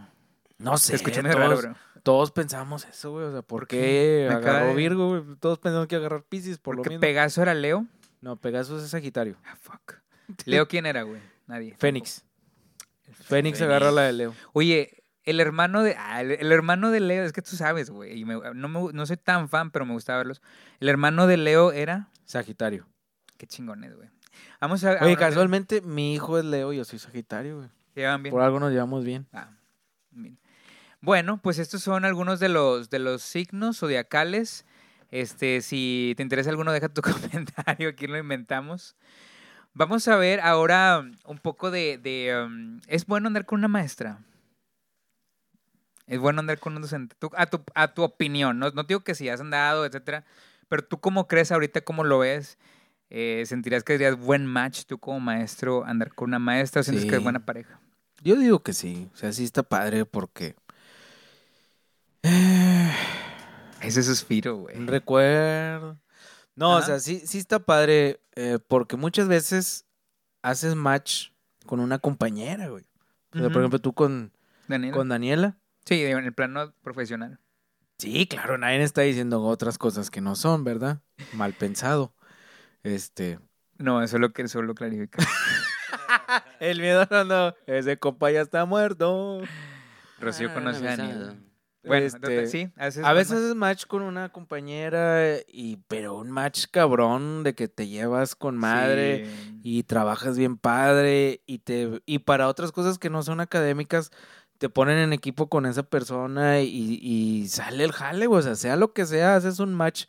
[0.58, 0.96] No Se sé.
[0.96, 1.76] escuchó muy todos, raro, bro.
[2.04, 3.26] todos pensamos eso, güey.
[3.26, 4.34] O sea, ¿por, ¿Por qué, qué?
[4.34, 5.36] Agarró de- Virgo, güey?
[5.40, 7.02] Todos pensamos que agarrar Pisces por lo Porque mismo.
[7.02, 7.86] Pegaso era Leo.
[8.22, 9.38] No, Pegasus es Sagitario.
[9.46, 9.96] Ah, fuck.
[10.46, 11.20] ¿Leo quién era, güey?
[11.48, 11.76] Nadie.
[11.80, 12.24] Fénix.
[13.14, 14.36] Fénix agarra la de Leo.
[14.54, 15.96] Oye, el hermano de.
[15.98, 18.24] ah, el, el hermano de Leo, es que tú sabes, güey.
[18.26, 20.42] no, me- no soy tan fan, pero me gustaba verlos.
[20.80, 22.10] El hermano de Leo era.
[22.26, 22.88] Sagitario.
[23.38, 24.10] Qué chingones, güey.
[24.60, 27.70] Vamos a Oye, casualmente mi hijo es Leo y yo soy Sagitario, güey.
[27.94, 28.32] ¿Se llevan bien?
[28.32, 29.28] Por algo nos llevamos bien.
[29.34, 29.50] Ah,
[30.12, 30.40] bien.
[31.02, 34.66] Bueno, pues estos son algunos de los, de los signos zodiacales.
[35.10, 38.96] Este, si te interesa alguno, deja tu comentario, aquí lo inventamos.
[39.74, 44.20] Vamos a ver ahora un poco de, de, um, ¿es bueno andar con una maestra?
[46.08, 47.16] ¿Es bueno andar con un docente?
[47.18, 50.26] Tú- a, tu, a tu opinión, no, no digo que si has andado, etcétera,
[50.68, 52.58] pero tú cómo crees ahorita, cómo lo ves,
[53.14, 57.04] Eh, ¿sentirías que serías buen match tú como maestro andar con una maestra o sientes
[57.06, 57.78] que es buena pareja?
[58.24, 59.10] Yo digo que sí.
[59.14, 60.56] O sea, sí está padre porque.
[62.24, 62.90] eh,
[63.82, 64.86] Ese suspiro, güey.
[64.86, 65.98] Recuerdo.
[66.56, 69.86] No, o sea, sí, sí está padre eh, porque muchas veces
[70.42, 71.30] haces match
[71.66, 72.84] con una compañera, güey.
[73.34, 73.54] O sea, Ujú.
[73.54, 74.34] Por ejemplo, tú con,
[74.68, 74.96] Daniela.
[74.98, 75.58] con Daniela.
[75.86, 77.40] Sí, en el plano profesional.
[77.98, 81.02] Sí, claro, nadie está diciendo otras cosas que no son, ¿verdad?
[81.34, 82.14] Mal pensado.
[82.84, 83.40] Este.
[83.78, 85.24] No, eso es lo que solo clarifica.
[86.60, 87.56] El miedo no, no.
[87.68, 89.42] Ese compa ya está muerto.
[90.20, 91.18] Rocío Ah, conoce a una Daniel.
[91.20, 91.36] besada.
[91.84, 96.66] Bueno, Este, sí, A veces buen haces match con una compañera, y, pero un match
[96.70, 99.26] cabrón de que te llevas con madre.
[99.26, 99.60] Sí.
[99.64, 104.12] y trabajas bien padre y te y para otras cosas que no son académicas
[104.58, 108.76] te ponen en equipo con esa persona y, y sale el jale, o sea, sea
[108.76, 110.06] lo que sea, haces un match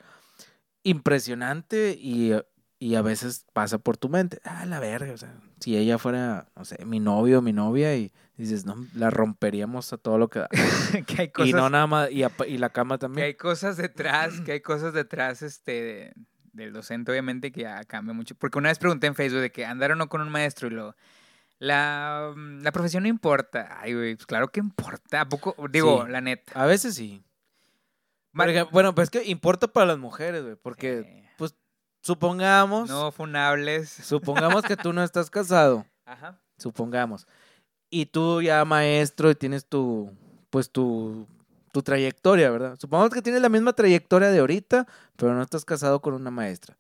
[0.82, 2.32] impresionante y,
[2.78, 6.46] y a veces pasa por tu mente, ah, la verga, o sea, si ella fuera,
[6.56, 10.28] no sé, mi novio o mi novia y dices, no, la romperíamos a todo lo
[10.28, 10.48] que da.
[11.06, 12.22] que hay cosas, y no nada más, y,
[12.58, 13.26] la cama que también.
[13.26, 16.12] hay cosas detrás, que hay cosas detrás este de-
[16.52, 18.34] del docente, obviamente, que ya cambia mucho.
[18.34, 20.70] Porque una vez pregunté en Facebook de que andar o no con un maestro y
[20.72, 20.94] lo
[21.58, 23.78] la, mm, la profesión no importa.
[23.80, 25.22] Ay, güey, pues claro que importa.
[25.22, 25.54] ¿A poco?
[25.70, 26.10] Digo, Sí.
[26.12, 26.52] la neta.
[26.60, 27.22] A veces sí.
[28.32, 31.21] Bueno, pues es que importa para las mujeres, güey, porque Sí.
[32.02, 32.90] Supongamos...
[32.90, 33.88] no funables.
[33.90, 36.38] Supongamos que tú no estás casado, Ajá.
[36.58, 37.26] supongamos.
[37.90, 40.10] Y tú ya maestro y tienes tu,
[40.50, 41.26] pues tu,
[41.72, 42.76] tu trayectoria, ¿verdad?
[42.78, 44.86] Supongamos que tienes la misma trayectoria de ahorita,
[45.16, 46.76] pero no estás casado con una maestra.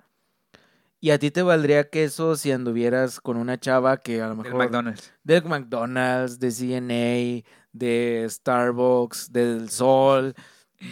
[1.00, 4.36] Y a ti te valdría que eso si anduvieras con una chava que a lo
[4.36, 4.58] Del mejor...
[4.58, 5.12] McDonald's.
[5.24, 10.34] Del McDonald's, de CNA, de Starbucks, del Sol,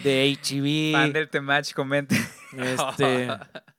[0.03, 0.91] de HEB.
[0.91, 2.15] Fan del Temach, comenta.
[2.57, 3.29] Este...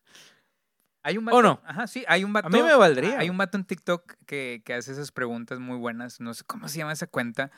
[1.02, 1.42] Hay un ¿O vato.
[1.42, 1.60] no?
[1.64, 2.46] Ajá, sí, hay un vato.
[2.48, 3.18] A mí me valdría.
[3.18, 6.20] Hay un vato en TikTok que, que hace esas preguntas muy buenas.
[6.20, 7.50] No sé cómo se llama esa cuenta,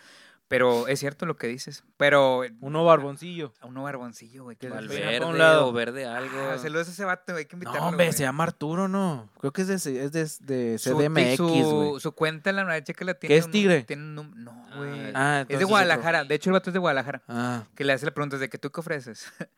[0.49, 1.85] pero es cierto lo que dices.
[1.97, 3.53] Pero Uno barboncillo.
[3.61, 4.57] a uno barboncillo, güey.
[4.57, 5.67] Que Verde pa' un lado.
[5.69, 6.37] o verde algo.
[6.53, 7.81] Ah, saludos a ese vato, hay que invitarlo.
[7.81, 8.17] No, hombre, güey.
[8.17, 9.29] se llama Arturo, ¿no?
[9.41, 9.75] Creo que es de,
[10.05, 12.01] es de, de Su- CDMX, su, güey.
[12.01, 13.35] su cuenta en la verdad que la tiene.
[13.35, 13.83] ¿Qué es un- tigre?
[13.85, 15.13] Tiene un num- no, Ah, güey.
[15.15, 15.69] Ah, es de otro.
[15.69, 16.25] Guadalajara.
[16.25, 17.23] De hecho, el vato es de Guadalajara.
[17.29, 17.65] Ah.
[17.75, 19.27] Que le hace la pregunta de que tú qué ofreces.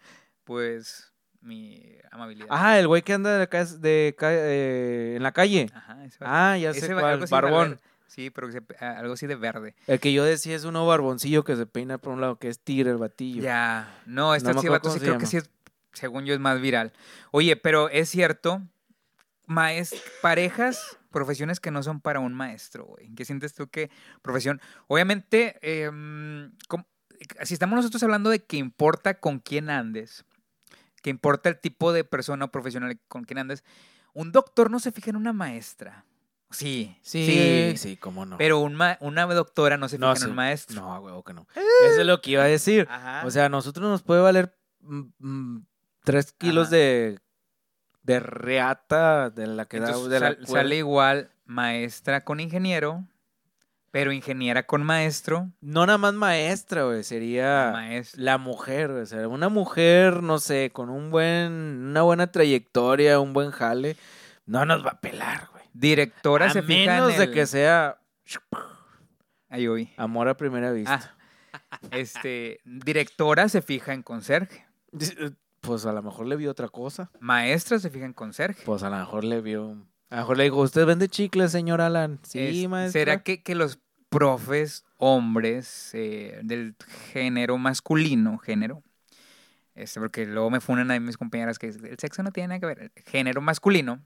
[0.44, 1.12] pues
[1.46, 2.48] mi amabilidad.
[2.50, 3.46] Ah, el güey que anda de,
[3.78, 5.70] de ca- eh, en la calle.
[5.74, 6.18] Ajá, ese.
[6.20, 7.80] Ah, ya sé Ese va- cuál, barbón.
[8.06, 9.74] Sí, pero se- algo así de verde.
[9.86, 12.58] El que yo decía es uno barboncillo que se peina por un lado, que es
[12.60, 13.42] tigre el batillo.
[13.42, 13.88] Ya.
[14.06, 15.50] No, este No sí, vato sí creo que sí es,
[15.92, 16.92] según yo, es más viral.
[17.30, 18.62] Oye, pero es cierto,
[19.46, 23.10] maes parejas, profesiones que no son para un maestro, güey.
[23.14, 23.90] ¿Qué sientes tú que
[24.22, 24.60] profesión?
[24.86, 26.52] Obviamente, em,
[27.42, 30.24] si estamos nosotros hablando de que importa con quién andes,
[31.06, 33.62] que importa el tipo de persona o profesional con quien andes,
[34.12, 36.04] un doctor no se fija en una maestra.
[36.50, 38.38] Sí, Sí, sí, cómo no.
[38.38, 40.80] Pero un una doctora no se fija No en un maestro.
[40.80, 41.46] No, huevo que no.
[41.54, 42.88] Eso es lo que iba a decir.
[42.90, 43.24] Ajá.
[43.24, 45.66] O sea, a nosotros nos puede valer mm, mm,
[46.02, 46.76] tres kilos Ajá.
[46.76, 47.20] de,
[48.02, 50.52] de reata de la que da de la sal- cuerda.
[50.62, 53.04] sale igual maestra con ingeniero,
[53.90, 55.50] pero ingeniera con maestro.
[55.60, 58.22] No nada más maestra, güey, sería maestro.
[58.22, 59.02] la mujer, güey.
[59.02, 61.52] O sea, una mujer, no sé, con un buen,
[61.90, 63.96] una buena trayectoria, un buen jale,
[64.44, 65.64] no nos va a pelar, güey.
[65.72, 67.98] Directora A se fija menos en de el- que sea
[69.48, 69.92] Ahí oí.
[69.96, 71.14] amor a primera vista.
[71.52, 74.66] Ah, este, directora se fija en conserje.
[75.60, 77.10] Pues a lo mejor le vio otra cosa.
[77.20, 78.62] Maestra se fija en conserje.
[78.64, 79.76] Pues a lo mejor le vio.
[80.16, 82.18] A lo mejor le dijo, ¿usted vende chicles, señor Alan?
[82.22, 83.00] Sí, Es- maestra.
[83.02, 86.74] ¿Será que, que los profes hombres eh, del
[87.12, 88.82] género masculino, género,
[89.74, 92.66] este, porque luego me funan a mis compañeras que el sexo no tiene nada que
[92.66, 94.00] ver, el género masculino,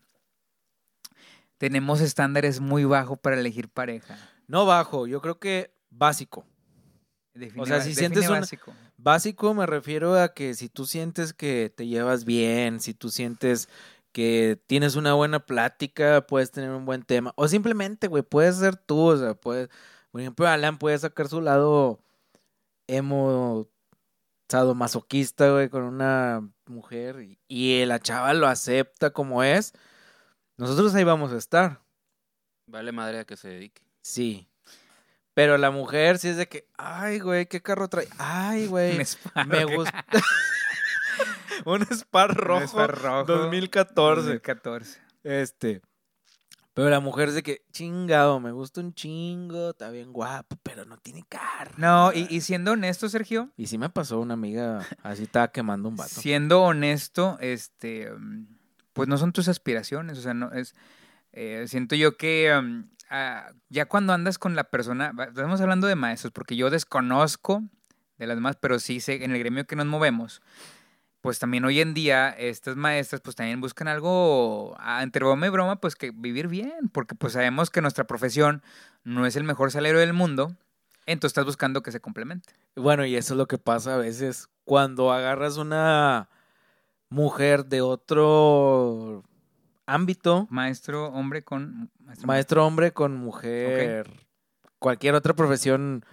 [1.58, 4.18] tenemos estándares muy bajos para elegir pareja?
[4.48, 6.44] No bajo, yo creo que básico.
[7.34, 8.74] Define O sea, si sientes un- básico.
[8.96, 13.68] Básico me refiero a que si tú sientes que te llevas bien, si tú sientes
[14.12, 17.32] que tienes una buena plática, puedes tener un buen tema.
[17.36, 18.98] O simplemente, güey, puedes ser tú.
[19.11, 19.68] O sea, puedes,
[20.11, 22.00] por ejemplo, Alan puede sacar su lado
[22.86, 23.68] emo,
[24.48, 29.72] sadomasoquista, güey, con una mujer y, y la chava lo acepta como es.
[30.56, 31.80] Nosotros ahí vamos a estar.
[32.66, 33.82] Vale madre a que se dedique.
[34.02, 34.48] Sí.
[35.34, 38.08] Pero la mujer sí es de que, ay, güey, ¿qué carro trae?
[38.18, 38.98] Ay, güey.
[39.46, 40.04] Me gusta.
[41.64, 42.61] Un Spar rojo.
[42.61, 44.22] un Sparrow rojo 2014.
[44.22, 45.00] 2014.
[45.22, 45.82] Este.
[46.72, 50.84] Pero la mujer es de que, chingado, me gusta un chingo, está bien guapo, pero
[50.84, 51.74] no tiene carro.
[51.76, 55.88] No, y, y siendo honesto, Sergio, Y sí me pasó una amiga, así estaba quemando
[55.88, 56.08] un vato.
[56.08, 58.11] Siendo honesto, este,
[58.92, 60.74] pues no son tus aspiraciones, o sea, no es,
[61.32, 65.96] eh, siento yo que mm, ah, ya cuando andas con la persona, estamos hablando de
[65.96, 67.62] maestros, porque yo desconozco
[68.16, 70.40] de las demás, pero sí sé en el gremio que nos movemos,
[71.20, 75.50] pues también hoy en día estas maestras pues también buscan algo, ah, entre broma y
[75.50, 78.62] broma, pues que vivir bien, porque pues sabemos que nuestra profesión
[79.04, 80.54] no es el mejor salario del mundo,
[81.06, 82.54] entonces estás buscando que se complemente.
[82.76, 86.28] Bueno, y eso es lo que pasa a veces cuando agarras una
[87.08, 89.24] mujer de otro
[89.86, 94.08] ámbito, Maestro hombre con maestro maestro hombre con mujer,
[94.78, 96.04] cualquier otra profesión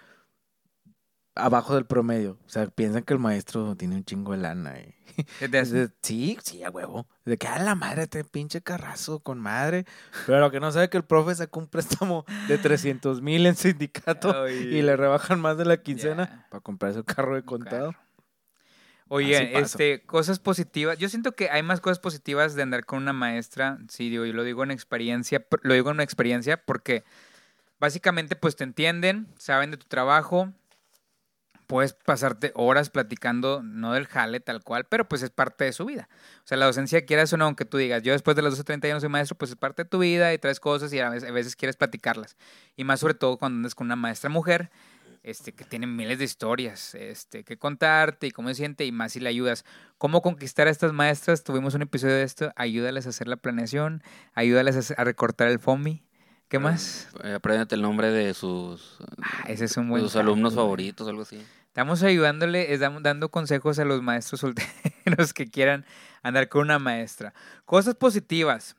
[1.37, 2.37] abajo del promedio.
[2.45, 4.75] O sea, piensan que el maestro tiene un chingo de lana.
[5.39, 7.07] de, sí, sí, a huevo.
[7.25, 9.85] De que a la madre, este pinche carrazo con madre.
[10.25, 13.45] Pero lo que no sabe es que el profe sacó un préstamo de 300 mil
[13.45, 17.93] en sindicato y le rebajan más de la quincena para comprarse el carro de contado.
[19.09, 20.97] Oye, este, cosas positivas.
[20.97, 23.77] Yo siento que hay más cosas positivas de andar con una maestra.
[23.87, 27.05] Sí, digo, yo lo digo en experiencia, lo digo en experiencia porque
[27.79, 30.51] básicamente pues te entienden, saben de tu trabajo.
[31.67, 35.85] Puedes pasarte horas platicando, no del jale tal cual, pero pues es parte de su
[35.85, 36.07] vida.
[36.43, 38.87] O sea, la docencia, quieras o no, aunque tú digas, yo después de las 12.30
[38.87, 41.09] ya no soy maestro, pues es parte de tu vida y traes cosas y a
[41.09, 42.37] veces, a veces quieres platicarlas.
[42.75, 44.71] Y más sobre todo cuando andas con una maestra mujer,
[45.27, 49.11] este, que tiene miles de historias este, que contarte y cómo se siente y más
[49.11, 49.65] si le ayudas.
[49.97, 51.43] ¿Cómo conquistar a estas maestras?
[51.43, 52.53] Tuvimos un episodio de esto.
[52.55, 54.03] Ayúdales a hacer la planeación,
[54.33, 56.01] ayúdales a, recortar el FOMI.
[56.47, 57.09] ¿Qué más?
[57.25, 61.05] Eh, apréndete el nombre de sus, Ah, ese es un de buen sus alumnos favoritos,
[61.05, 61.45] algo así.
[61.77, 65.85] Estamos ayudándole, es dam- dando consejos a los maestros solteros que quieran
[66.23, 67.35] andar con una maestra.
[67.65, 68.75] Cosas positivas.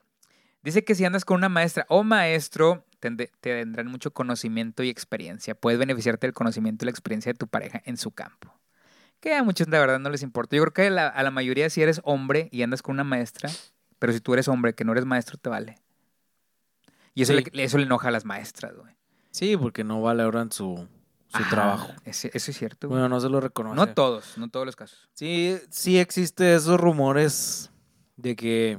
[0.64, 3.08] Dice que si andas con una maestra o maestro, te
[3.40, 5.54] tendrán mucho conocimiento y experiencia.
[5.54, 8.52] Puedes beneficiarte del conocimiento y la experiencia de tu pareja en su campo.
[9.20, 10.56] Que a muchos la verdad no les importa.
[10.56, 13.04] Yo creo que a la, a la mayoría si eres hombre y andas con una
[13.04, 13.48] maestra,
[14.00, 15.78] pero si tú eres hombre que no eres maestro, te vale.
[17.14, 17.44] Y eso, Sí.
[17.52, 18.92] le, eso le enoja a las maestras, güey.
[19.30, 20.88] Sí, porque no valoran su,
[21.28, 21.92] su trabajo.
[22.04, 23.00] ese- eso es cierto, güey.
[23.00, 23.76] Bueno, no se lo reconoce.
[23.76, 25.08] no todos, no todos los casos.
[25.14, 27.70] Sí, sí existe esos rumores
[28.16, 28.78] de que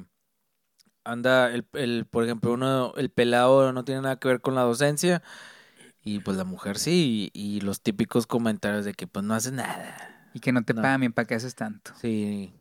[1.04, 4.62] anda el, el por ejemplo, uno, el pelado no tiene nada que ver con la
[4.62, 5.22] docencia
[6.04, 9.52] y pues la mujer sí y, y los típicos comentarios de que pues no hace
[9.52, 10.30] nada.
[10.34, 10.82] Y que no te No.
[10.82, 11.92] pagan bien, ¿para qué haces tanto?
[12.00, 12.54] Sí,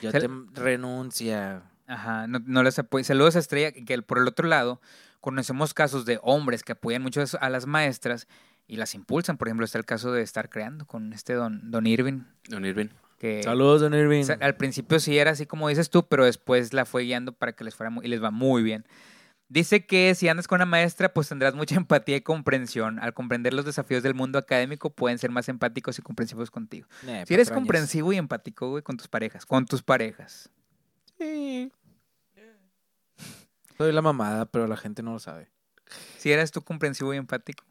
[0.00, 1.62] ya Se- te renuncia.
[1.86, 3.04] Ajá, no, no les apoya.
[3.04, 4.80] Saludos a Estrella, que por el otro lado
[5.20, 8.26] conocemos casos de hombres que apoyan mucho a las maestras
[8.66, 9.36] y las impulsan.
[9.36, 12.88] Por ejemplo, está el caso de estar creando con este don, don Irving, Don Irving.
[13.18, 14.22] que Saludos, don Irving.
[14.22, 17.32] o sea, al principio sí era así como dices tú, pero después la fue guiando
[17.32, 18.84] para que les fuera muy, y les va muy bien.
[19.48, 22.98] Dice que si andas con una maestra, pues tendrás mucha empatía y comprensión.
[22.98, 26.88] Al comprender los desafíos del mundo académico, pueden ser más empáticos y comprensivos contigo.
[27.06, 27.50] Eh, Si eres patrañas.
[27.52, 30.48] comprensivo y empático, güey, con tus parejas, con tus parejas.
[31.18, 31.70] Sí.
[33.76, 35.48] Soy la mamada, pero la gente no lo sabe.
[36.18, 37.64] Si eres tú comprensivo y empático.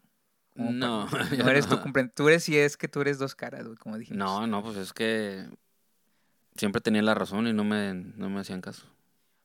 [0.54, 1.06] No,
[1.38, 1.82] No eres tú no.
[1.84, 4.18] compren- Tú eres si es que tú eres dos caras, güey, como dijimos.
[4.18, 5.46] No, no, pues es que
[6.56, 8.86] siempre tenía la razón y no me, no me hacían caso.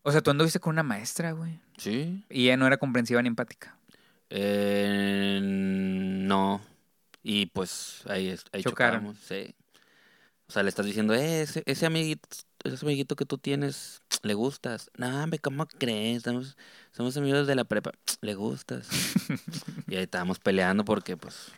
[0.03, 1.59] O sea, tú anduviste con una maestra, güey.
[1.77, 2.23] Sí.
[2.29, 3.77] Y ella no era comprensiva ni empática.
[4.29, 6.61] Eh, no.
[7.23, 9.53] Y pues ahí, ahí chocamos, sí.
[10.49, 12.27] O sea, le estás diciendo, eh, ese, ese amiguito,
[12.63, 14.89] ese amiguito que tú tienes, le gustas.
[14.97, 16.23] No, hombre, ¿cómo crees?
[16.23, 16.57] Somos,
[16.91, 17.91] somos amigos de la prepa.
[18.21, 18.87] Le gustas.
[19.87, 21.51] y ahí estábamos peleando porque, pues.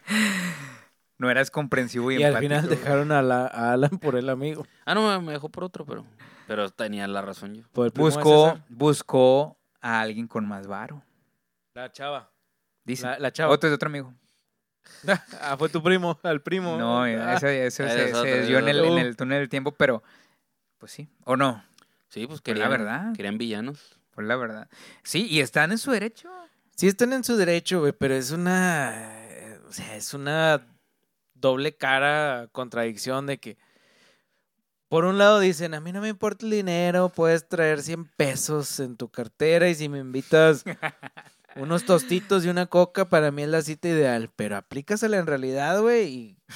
[1.18, 4.66] No eras comprensivo y, Y al final dejaron a, la- a Alan por el amigo.
[4.86, 6.06] Ah, no, me dejó por otro, pero.
[6.48, 7.64] Pero tenía la razón yo.
[7.94, 11.04] Buscó, buscó a alguien con más varo.
[11.76, 12.32] La chava.
[12.84, 13.04] Dice.
[13.04, 13.54] La, la chava.
[13.54, 14.14] Otro es de otro amigo.
[15.42, 16.78] ah, fue tu primo, al primo.
[16.78, 18.98] No, Ah, ese se, es otro, se ese desvió es en el, otro.
[18.98, 20.04] en el túnel del tiempo, pero
[20.78, 21.08] pues sí.
[21.26, 21.64] O no,
[22.10, 22.70] Sí, pues Pues la querían.
[22.72, 23.14] verdad.
[23.16, 24.00] Querían villanos.
[24.12, 24.68] fue la verdad.
[25.04, 26.30] Sí, y están en su derecho.
[26.76, 29.06] Sí están en su derecho, güey, pero es una...
[29.68, 30.66] O sea, es una
[31.36, 33.58] doble cara, contradicción de que...
[34.88, 38.80] Por un lado dicen, a mí no me importa el dinero, puedes traer 100 pesos
[38.80, 40.64] en tu cartera y si me invitas
[41.60, 44.32] unos tostitos y una coca, para mí es la cita ideal.
[44.36, 46.38] Pero aplícasela en realidad, güey, y...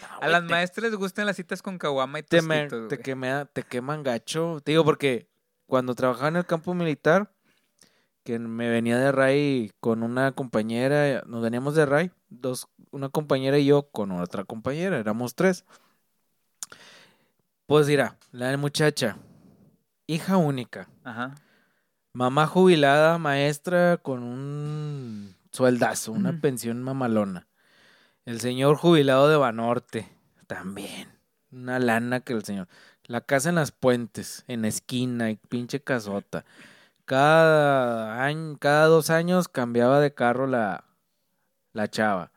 [0.00, 3.00] No, A las te- maestras les gustan las citas con caguama y te, me- te,
[3.00, 4.60] quema- te queman gacho.
[4.62, 5.28] Te digo, porque
[5.66, 7.32] cuando trabajaba en el campo militar,
[8.22, 13.58] que me venía de RAI con una compañera, nos veníamos de RAI, dos, una compañera
[13.58, 15.64] y yo con otra compañera, éramos tres.
[17.66, 19.18] Pues dirá, la muchacha,
[20.06, 21.34] hija única, Ajá.
[22.18, 27.46] Mamá jubilada, maestra con un sueldazo, una pensión mamalona.
[28.24, 30.08] El señor jubilado de Banorte,
[30.48, 31.12] también.
[31.52, 32.66] Una lana que el señor.
[33.04, 36.44] La casa en las puentes, en esquina, y pinche casota.
[37.04, 40.86] Cada año, cada dos años cambiaba de carro la,
[41.72, 42.32] la chava.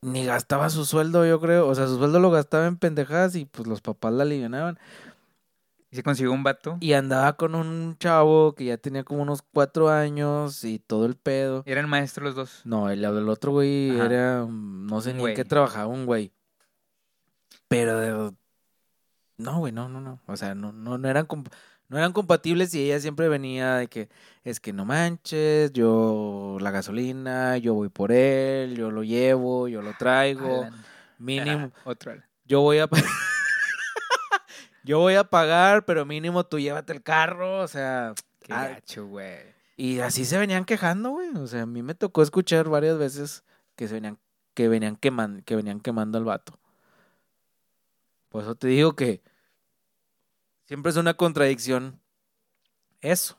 [0.00, 1.68] Ni gastaba su sueldo, yo creo.
[1.68, 4.78] O sea, su sueldo lo gastaba en pendejadas y pues los papás la alivianaban.
[5.92, 6.78] Y se consiguió un vato.
[6.80, 11.16] Y andaba con un chavo que ya tenía como unos cuatro años y todo el
[11.16, 11.62] pedo.
[11.66, 12.60] Eran maestros los dos.
[12.64, 14.06] No, el, el otro güey Ajá.
[14.06, 16.32] era, mm, no sé ni en qué trabajaba, un güey.
[17.68, 18.32] Pero, de-
[19.36, 20.18] no, güey, no, no, no.
[20.26, 21.52] O sea, no, no, no eran, comp-
[21.88, 24.08] no eran compatibles y ella siempre venía de que,
[24.44, 29.82] es que no manches, yo la gasolina, yo voy por él, yo lo llevo, yo
[29.82, 30.84] lo traigo, Alan.
[31.18, 32.24] mínimo, Otro Alan.
[32.46, 32.88] yo voy a...
[34.84, 38.14] yo voy a pagar, pero mínimo tú llévate el carro, o sea...
[38.40, 39.38] Qué ah, gacho, güey.
[39.76, 41.28] y así se venían quejando, güey.
[41.36, 43.44] O sea, a mí me tocó escuchar varias veces
[43.76, 44.18] que se venían,
[44.54, 46.58] que venían quemando, que venían quemando al vato.
[48.28, 49.22] Por eso te digo que
[50.64, 52.00] siempre es una contradicción.
[53.00, 53.36] Eso.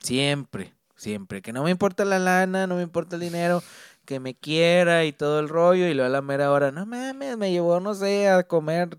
[0.00, 1.40] Siempre, siempre.
[1.40, 3.62] Que no me importa la lana, no me importa el dinero,
[4.04, 5.86] que me quiera y todo el rollo.
[5.86, 8.98] Y luego a la mera hora, no mames, me llevó, no sé, a comer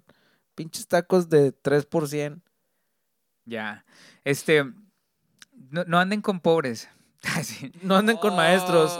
[0.55, 2.41] pinches tacos de 3%.
[3.45, 3.85] Ya.
[4.23, 4.63] Este.
[5.69, 6.89] No, no anden con pobres.
[7.43, 7.71] Sí.
[7.81, 8.99] No anden con maestros.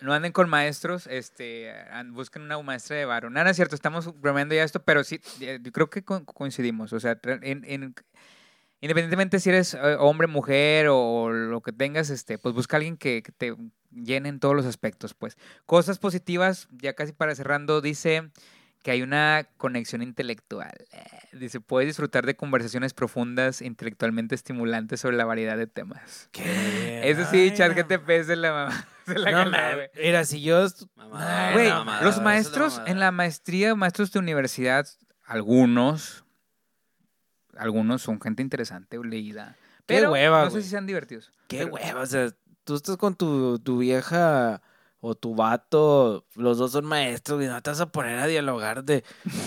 [0.00, 1.74] No anden con maestros, este,
[2.12, 3.32] busquen una maestra de varón.
[3.32, 6.92] Nada, es cierto, estamos bromeando ya esto, pero sí, eh, yo creo que co- coincidimos.
[6.92, 7.94] O sea, tra- en, en-
[8.80, 12.96] independientemente si eres eh, hombre, mujer o lo que tengas, este, pues busca a alguien
[12.96, 13.56] que, que te
[13.90, 15.36] llene en todos los aspectos, pues.
[15.66, 18.30] Cosas positivas, ya casi para cerrando, dice
[18.82, 20.72] que hay una conexión intelectual.
[20.92, 26.28] Eh, Dice, puedes disfrutar de conversaciones profundas, intelectualmente estimulantes sobre la variedad de temas.
[26.32, 26.42] ¿Qué?
[27.10, 28.86] Eso sí, chat que te pese la mamá.
[29.06, 29.88] Se la No, ganó, ma- güey.
[29.96, 30.66] Mira, si yo.
[31.12, 34.86] Ay, Güey, no, los es de maestros en la maestría, maestros de universidad,
[35.24, 36.24] algunos,
[37.56, 39.56] algunos son gente interesante, leída.
[39.86, 40.62] Qué Pero hueva, no sé güey.
[40.64, 41.32] si sean divertidos.
[41.48, 42.28] Qué Pero- hueva, o sea,
[42.64, 44.60] tú estás con tu, tu vieja
[45.00, 48.84] o tu vato, los dos son maestros y no te vas a poner a dialogar
[48.84, 49.04] de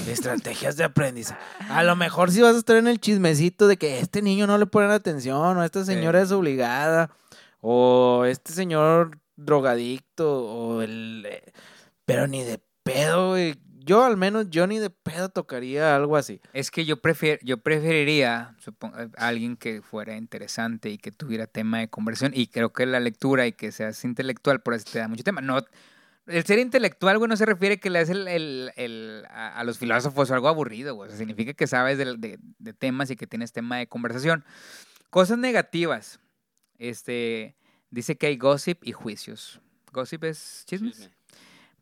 [0.07, 1.41] estrategias de aprendizaje.
[1.69, 4.57] A lo mejor sí vas a estar en el chismecito de que este niño no
[4.57, 7.11] le ponen atención, o esta señora es obligada,
[7.59, 11.25] o este señor drogadicto, o el...
[11.27, 11.51] eh,
[12.05, 13.55] Pero ni de pedo, güey.
[13.83, 16.39] Yo al menos, yo ni de pedo tocaría algo así.
[16.53, 18.55] Es que yo, prefier, yo preferiría
[19.17, 22.31] a alguien que fuera interesante y que tuviera tema de conversación.
[22.35, 25.41] Y creo que la lectura y que seas intelectual, por eso te da mucho tema.
[25.41, 25.57] No,
[26.27, 29.63] el ser intelectual, güey, no se refiere que le das el, el- el- a, a
[29.63, 31.07] los filósofos o algo aburrido, güey.
[31.07, 34.45] O sea, significa que sabes de, de- de temas y que tienes tema de conversación.
[35.09, 36.19] Cosas negativas.
[36.77, 37.55] Este,
[37.89, 39.59] dice que hay gossip y juicios.
[39.91, 41.11] Gossip es chismes Chisme.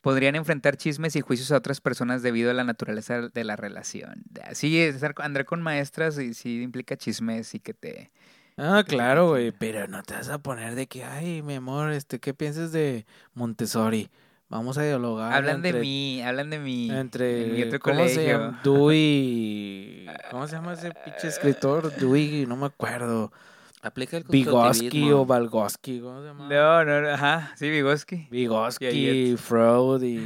[0.01, 4.23] Podrían enfrentar chismes y juicios a otras personas debido a la naturaleza de la relación.
[4.53, 8.11] Sí, estar, con- andar con maestras y sí implica chismes y que te...
[8.57, 12.19] Ah, claro, güey, pero no te vas a poner de que, ay, mi amor, este,
[12.19, 14.09] ¿qué piensas de Montessori?
[14.49, 15.31] Vamos a dialogar.
[15.31, 16.89] hablan de mí, hablan de mí.
[16.91, 18.21] Entre, en mi otro ¿cómo colegio.
[18.21, 18.59] se llama?
[18.63, 21.93] Dewey, ¿cómo se llama ese pinche escritor?
[21.95, 23.31] Dewey, no me acuerdo.
[23.82, 26.49] Aplica el Vygotsky o Valgoski, ¿cómo se llama?
[26.49, 28.27] No, no, no, ajá, sí, Vygotsky.
[28.30, 30.17] Vygotsky, Freud y...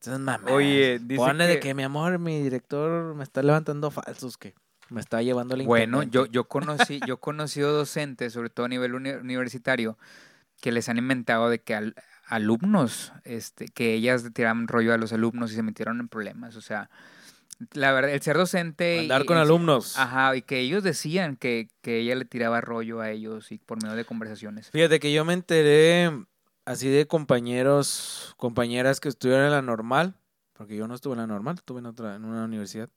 [0.00, 0.52] Entonces, mames.
[0.52, 4.54] Oye, dice Ponle de que- que mi amor, mi director me está levantando falsos, que
[4.88, 8.68] me está llevando la Bueno, yo, yo conocí, yo he conocido docentes, sobre todo a
[8.68, 9.98] nivel uni- universitario,
[10.60, 11.94] que les han inventado de que al-
[12.26, 16.56] alumnos, este, que ellas tiraban rollo a los alumnos y se metieron en problemas.
[16.56, 16.88] O sea,
[17.72, 18.96] la verdad, el ser docente.
[18.96, 19.96] y- Andar con y- alumnos.
[19.98, 23.82] Ajá, y que ellos decían que, que ella le tiraba rollo a ellos y por
[23.82, 24.70] medio de conversaciones.
[24.70, 26.10] Fíjate que yo me enteré
[26.64, 30.14] así de compañeros, compañeras que estuvieron en la normal,
[30.52, 32.88] porque yo no estuve en la normal, estuve en otra, en una universidad.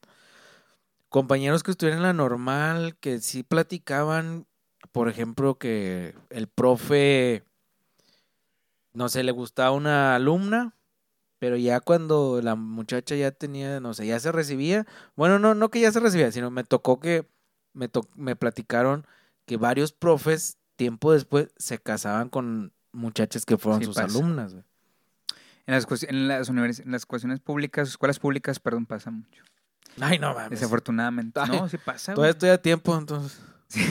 [1.09, 4.45] Compañeros que estuvieron en la normal, que sí platicaban,
[4.91, 7.43] por ejemplo, que el profe,
[8.93, 10.75] no sé, le gustaba una alumna,
[11.39, 14.85] pero ya cuando la muchacha ya tenía, no sé, ya se recibía,
[15.15, 17.27] bueno, no, no que ya se recibía, sino me tocó que
[17.73, 19.07] me, to- me platicaron
[19.45, 24.17] que varios profes tiempo después se casaban con muchachas que fueron Sí sus pasa.
[24.17, 24.53] alumnas.
[24.53, 24.65] güey.
[25.65, 29.43] En las, en las, univers- en las cuestiones públicas, escuelas públicas, perdón, pasa mucho.
[30.01, 30.51] Ay, no mames.
[30.51, 31.39] Desafortunadamente.
[31.39, 32.13] Ay, No, sí pasa.
[32.13, 33.39] Todavía estoy a tiempo, entonces.
[33.69, 33.83] Sí,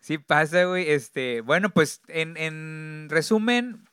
[0.00, 0.88] sí pasa, güey.
[0.90, 3.88] Este, bueno, pues en, en resumen,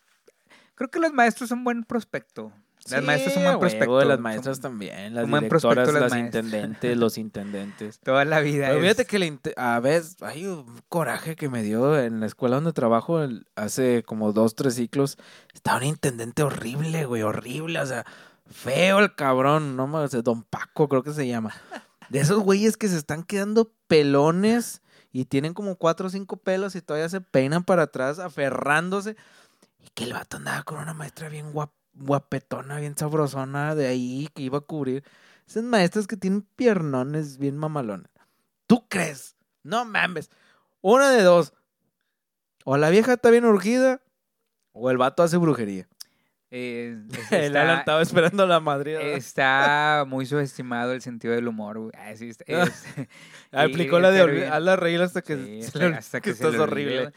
[0.82, 2.52] creo que los maestros son buen prospecto.
[2.90, 4.00] Las Sí, maestras son buen huevo, prospecto.
[4.06, 8.00] Las son maestras también, las un buen prospecto directoras, las las intendentes, los intendentes.
[8.04, 8.68] Toda la vida.
[8.70, 12.56] Pero es- fíjate que a veces hay un coraje que me dio en la escuela
[12.56, 15.18] donde trabajo el- hace como dos, tres ciclos.
[15.54, 17.80] Estaba un intendente horrible, güey, horrible.
[17.80, 18.04] O sea,
[18.50, 21.54] feo el cabrón, no me sé, Don Paco creo que se llama.
[22.10, 24.82] De esos güeyes que se están quedando pelones
[25.14, 29.16] y tienen como cuatro o cinco pelos y todavía se peinan para atrás aferrándose.
[29.84, 34.30] Y que el vato andaba con una maestra bien guap- guapetona, bien sabrosona de ahí
[34.34, 35.04] que iba a cubrir.
[35.48, 38.10] Esas maestras que tienen piernones bien mamalones.
[38.68, 39.36] ¿Tú crees?
[39.64, 40.30] No mames.
[40.82, 41.54] Una de dos.
[42.64, 44.02] O la vieja está bien urgida
[44.72, 45.88] o el vato hace brujería.
[46.52, 49.16] eh, es- el Alan estaba esperando la madre.
[49.16, 51.92] está muy subestimado el sentido del humor, güey.
[51.98, 52.86] Ah, está- es-
[53.52, 54.54] Aplicó y- la de bien.
[54.54, 57.12] hazla reír hasta que, Sí, se hasta, que que se estás horrible.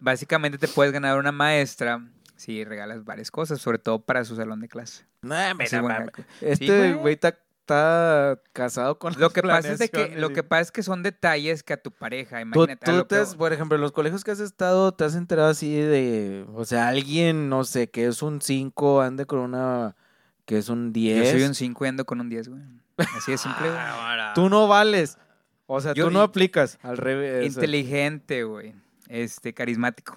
[0.00, 2.06] Básicamente te puedes ganar una maestra
[2.36, 5.04] si regalas varias cosas, sobre todo para su salón de clase.
[5.22, 6.06] No, Ese mira.
[6.40, 6.92] Este güey.
[6.94, 10.70] güey está, está casado con Lo que pasa es de que lo que pasa es
[10.70, 12.86] que son detalles que a tu pareja, Tú, imagínate.
[12.86, 15.48] tú lo te has, por ejemplo, en los colegios que has estado, te has enterado
[15.48, 19.96] así de, o sea, alguien, no sé, que es un 5, ande con una,
[20.44, 21.24] que es un 10.
[21.24, 22.62] Yo soy un 5 y ando con un 10, güey.
[22.98, 23.80] Así de simple, güey.
[24.36, 25.18] Tú no vales.
[25.66, 26.78] O sea, Yo- tú no aplicas.
[26.82, 27.46] Al revés.
[27.46, 28.74] Inteligente, güey.
[29.08, 30.16] Este, carismático.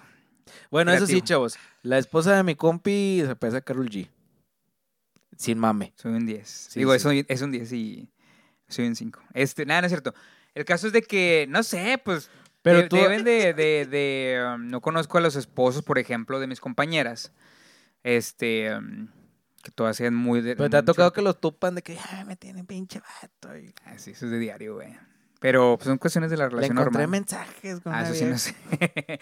[0.70, 1.56] Bueno, eso sí, chavos.
[1.82, 4.08] La esposa de mi compi se parece a Carol G.
[5.36, 5.92] Sin mame.
[5.96, 6.48] Soy un 10.
[6.48, 6.98] Sí, Digo, sí.
[6.98, 8.08] Soy, es un 10 y
[8.68, 9.20] soy un 5.
[9.32, 10.14] Este, nada, no es cierto.
[10.54, 12.30] El caso es de que, no sé, pues,
[12.62, 16.40] Pero de- tú- deben de, de, de, um, no conozco a los esposos, por ejemplo,
[16.40, 17.32] de mis compañeras.
[18.02, 19.08] Este, um,
[19.62, 20.56] que todas sean muy de...
[20.56, 23.56] Pero te ha tocado que los tupan de que, ay, me tienen pinche vato.
[23.56, 24.94] y Ah, eso es de diario, güey.
[25.40, 27.08] Pero pues, son cuestiones de la Le relación encontré normal.
[27.20, 28.54] mensajes con Ah, eso sí no sé.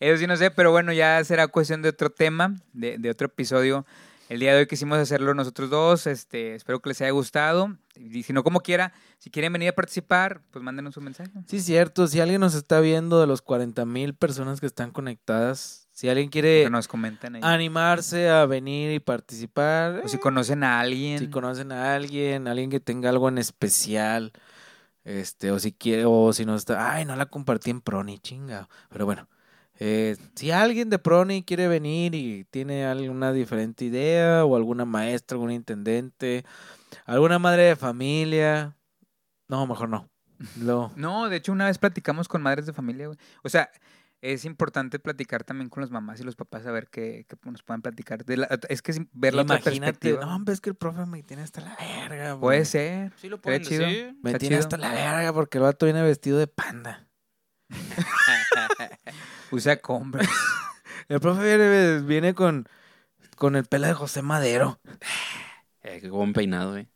[0.00, 3.26] eso sí no sé, pero bueno, ya será cuestión de otro tema, de, de otro
[3.26, 3.84] episodio.
[4.28, 6.06] El día de hoy quisimos hacerlo nosotros dos.
[6.06, 7.76] Este, espero que les haya gustado.
[7.96, 11.30] Y si no, como quiera, si quieren venir a participar, pues mándenos un mensaje.
[11.48, 12.06] Sí, cierto.
[12.06, 16.30] Si alguien nos está viendo de los 40 mil personas que están conectadas, si alguien
[16.30, 17.40] quiere Que nos comenten ahí.
[17.44, 21.18] animarse a venir y participar, O si conocen a alguien.
[21.18, 24.32] si conocen a alguien, alguien que tenga algo en especial,
[25.04, 28.68] este, o si quiere, o si no está, ay, no la compartí en Proni, chinga.
[28.88, 29.28] Pero bueno,
[29.78, 35.36] eh, si alguien de Proni quiere venir y tiene alguna diferente idea, o alguna maestra,
[35.36, 36.44] algún intendente,
[37.04, 38.76] alguna madre de familia,
[39.48, 40.08] no, mejor no.
[40.60, 43.18] Lo, No, de hecho, una vez platicamos con madres de familia, güey.
[43.42, 43.70] O sea,
[44.22, 47.62] es importante platicar también con las mamás y los papás a ver qué, qué nos
[47.62, 48.24] puedan platicar.
[48.24, 50.24] De la- es que ver la otra imagínate, perspectiva.
[50.24, 52.38] no, hombre, es que el profe me tiene hasta la verga.
[52.38, 53.12] Puede ser.
[53.16, 53.84] Sí lo pueden chido.
[53.84, 54.16] decir.
[54.22, 54.60] Me Está tiene chido.
[54.60, 57.08] hasta la verga porque el vato viene vestido de panda.
[59.50, 60.30] Usa Converse.
[61.08, 62.66] El profe viene, viene con,
[63.36, 64.80] con el pelo de José Madero.
[65.84, 66.88] Eh, qué buen peinado, eh.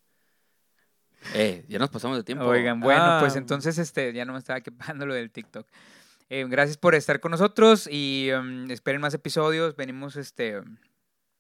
[1.35, 2.45] Eh, ya nos pasamos de tiempo.
[2.45, 3.17] Oigan, bueno, Ah.
[3.21, 5.67] pues entonces este ya no me estaba quepando lo del TikTok.
[6.29, 9.77] Eh, gracias por estar con nosotros y um, esperen más episodios.
[9.77, 10.61] Venimos este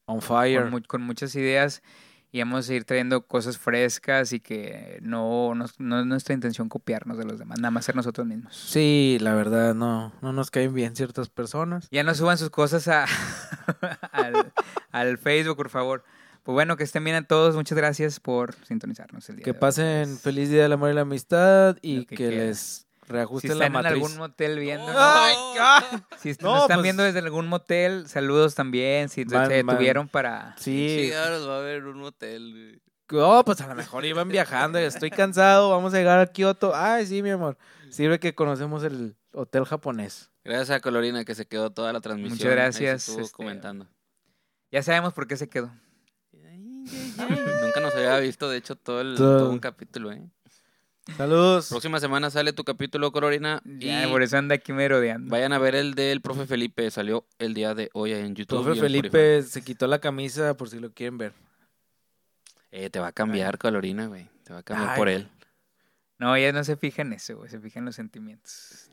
[0.06, 0.62] On fire.
[0.62, 1.82] con, mu- con muchas ideas
[2.30, 6.68] y vamos a ir trayendo cosas frescas y que no, nos- no es nuestra intención
[6.68, 8.54] copiarnos de los demás, nada más ser nosotros mismos.
[8.56, 11.88] Sí, la verdad, no, no nos caen bien ciertas personas.
[11.90, 13.06] Ya no suban sus cosas a,
[14.12, 14.52] al,
[14.92, 16.04] al Facebook, por favor.
[16.44, 17.56] Pues bueno, que estén bien a todos.
[17.56, 19.60] Muchas gracias por sintonizarnos el día Que de hoy.
[19.60, 22.48] pasen feliz día del amor y la amistad y Lo que, que quieran.
[23.06, 24.86] Si reajusten la están en algún motel viendo.
[24.88, 25.84] Ay, ah.
[26.18, 29.08] Si No, nos están pues- viendo desde algún motel, saludos también.
[29.08, 29.74] Si Man, se man.
[29.76, 30.56] detuvieron para.
[30.58, 31.02] Sí.
[31.02, 32.80] Chingados, va a haber un güey.
[33.12, 34.78] Oh, pues a lo mejor iban viajando.
[34.78, 36.74] Estoy cansado, vamos a llegar a Kioto.
[36.74, 37.56] Ay, sí, mi amor.
[37.90, 40.30] Sirve que conocemos el hotel japonés.
[40.42, 42.36] Gracias a Colorina que se quedó toda la transmisión.
[42.38, 42.54] Muchas Ahí se
[42.84, 43.88] gracias, estuvo este, comentando.
[44.72, 45.72] Ya sabemos por qué se quedó.
[46.32, 49.38] Nunca nos había visto, de hecho, todo, el, Todo.
[49.38, 50.28] todo un capítulo, ¿eh?
[51.16, 51.68] Saludos.
[51.68, 53.62] Próxima semana sale tu capítulo, Colorina.
[53.64, 55.30] Ya, y por eso anda aquí merodeando.
[55.30, 56.90] vayan a ver el del profe Felipe.
[56.90, 58.64] Salió el día de hoy en YouTube.
[58.64, 58.80] Profe.
[58.80, 61.32] Felipe se quitó la camisa por si lo quieren ver.
[62.72, 64.28] Eh, te va a cambiar, Colorina, güey.
[64.44, 64.98] Te va a cambiar Ay.
[64.98, 65.28] por él.
[66.18, 67.50] No, ella no se fija en eso, güey.
[67.50, 68.90] Se fija en los sentimientos.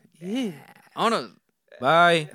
[0.94, 1.32] Vámonos.
[1.80, 2.30] Bye.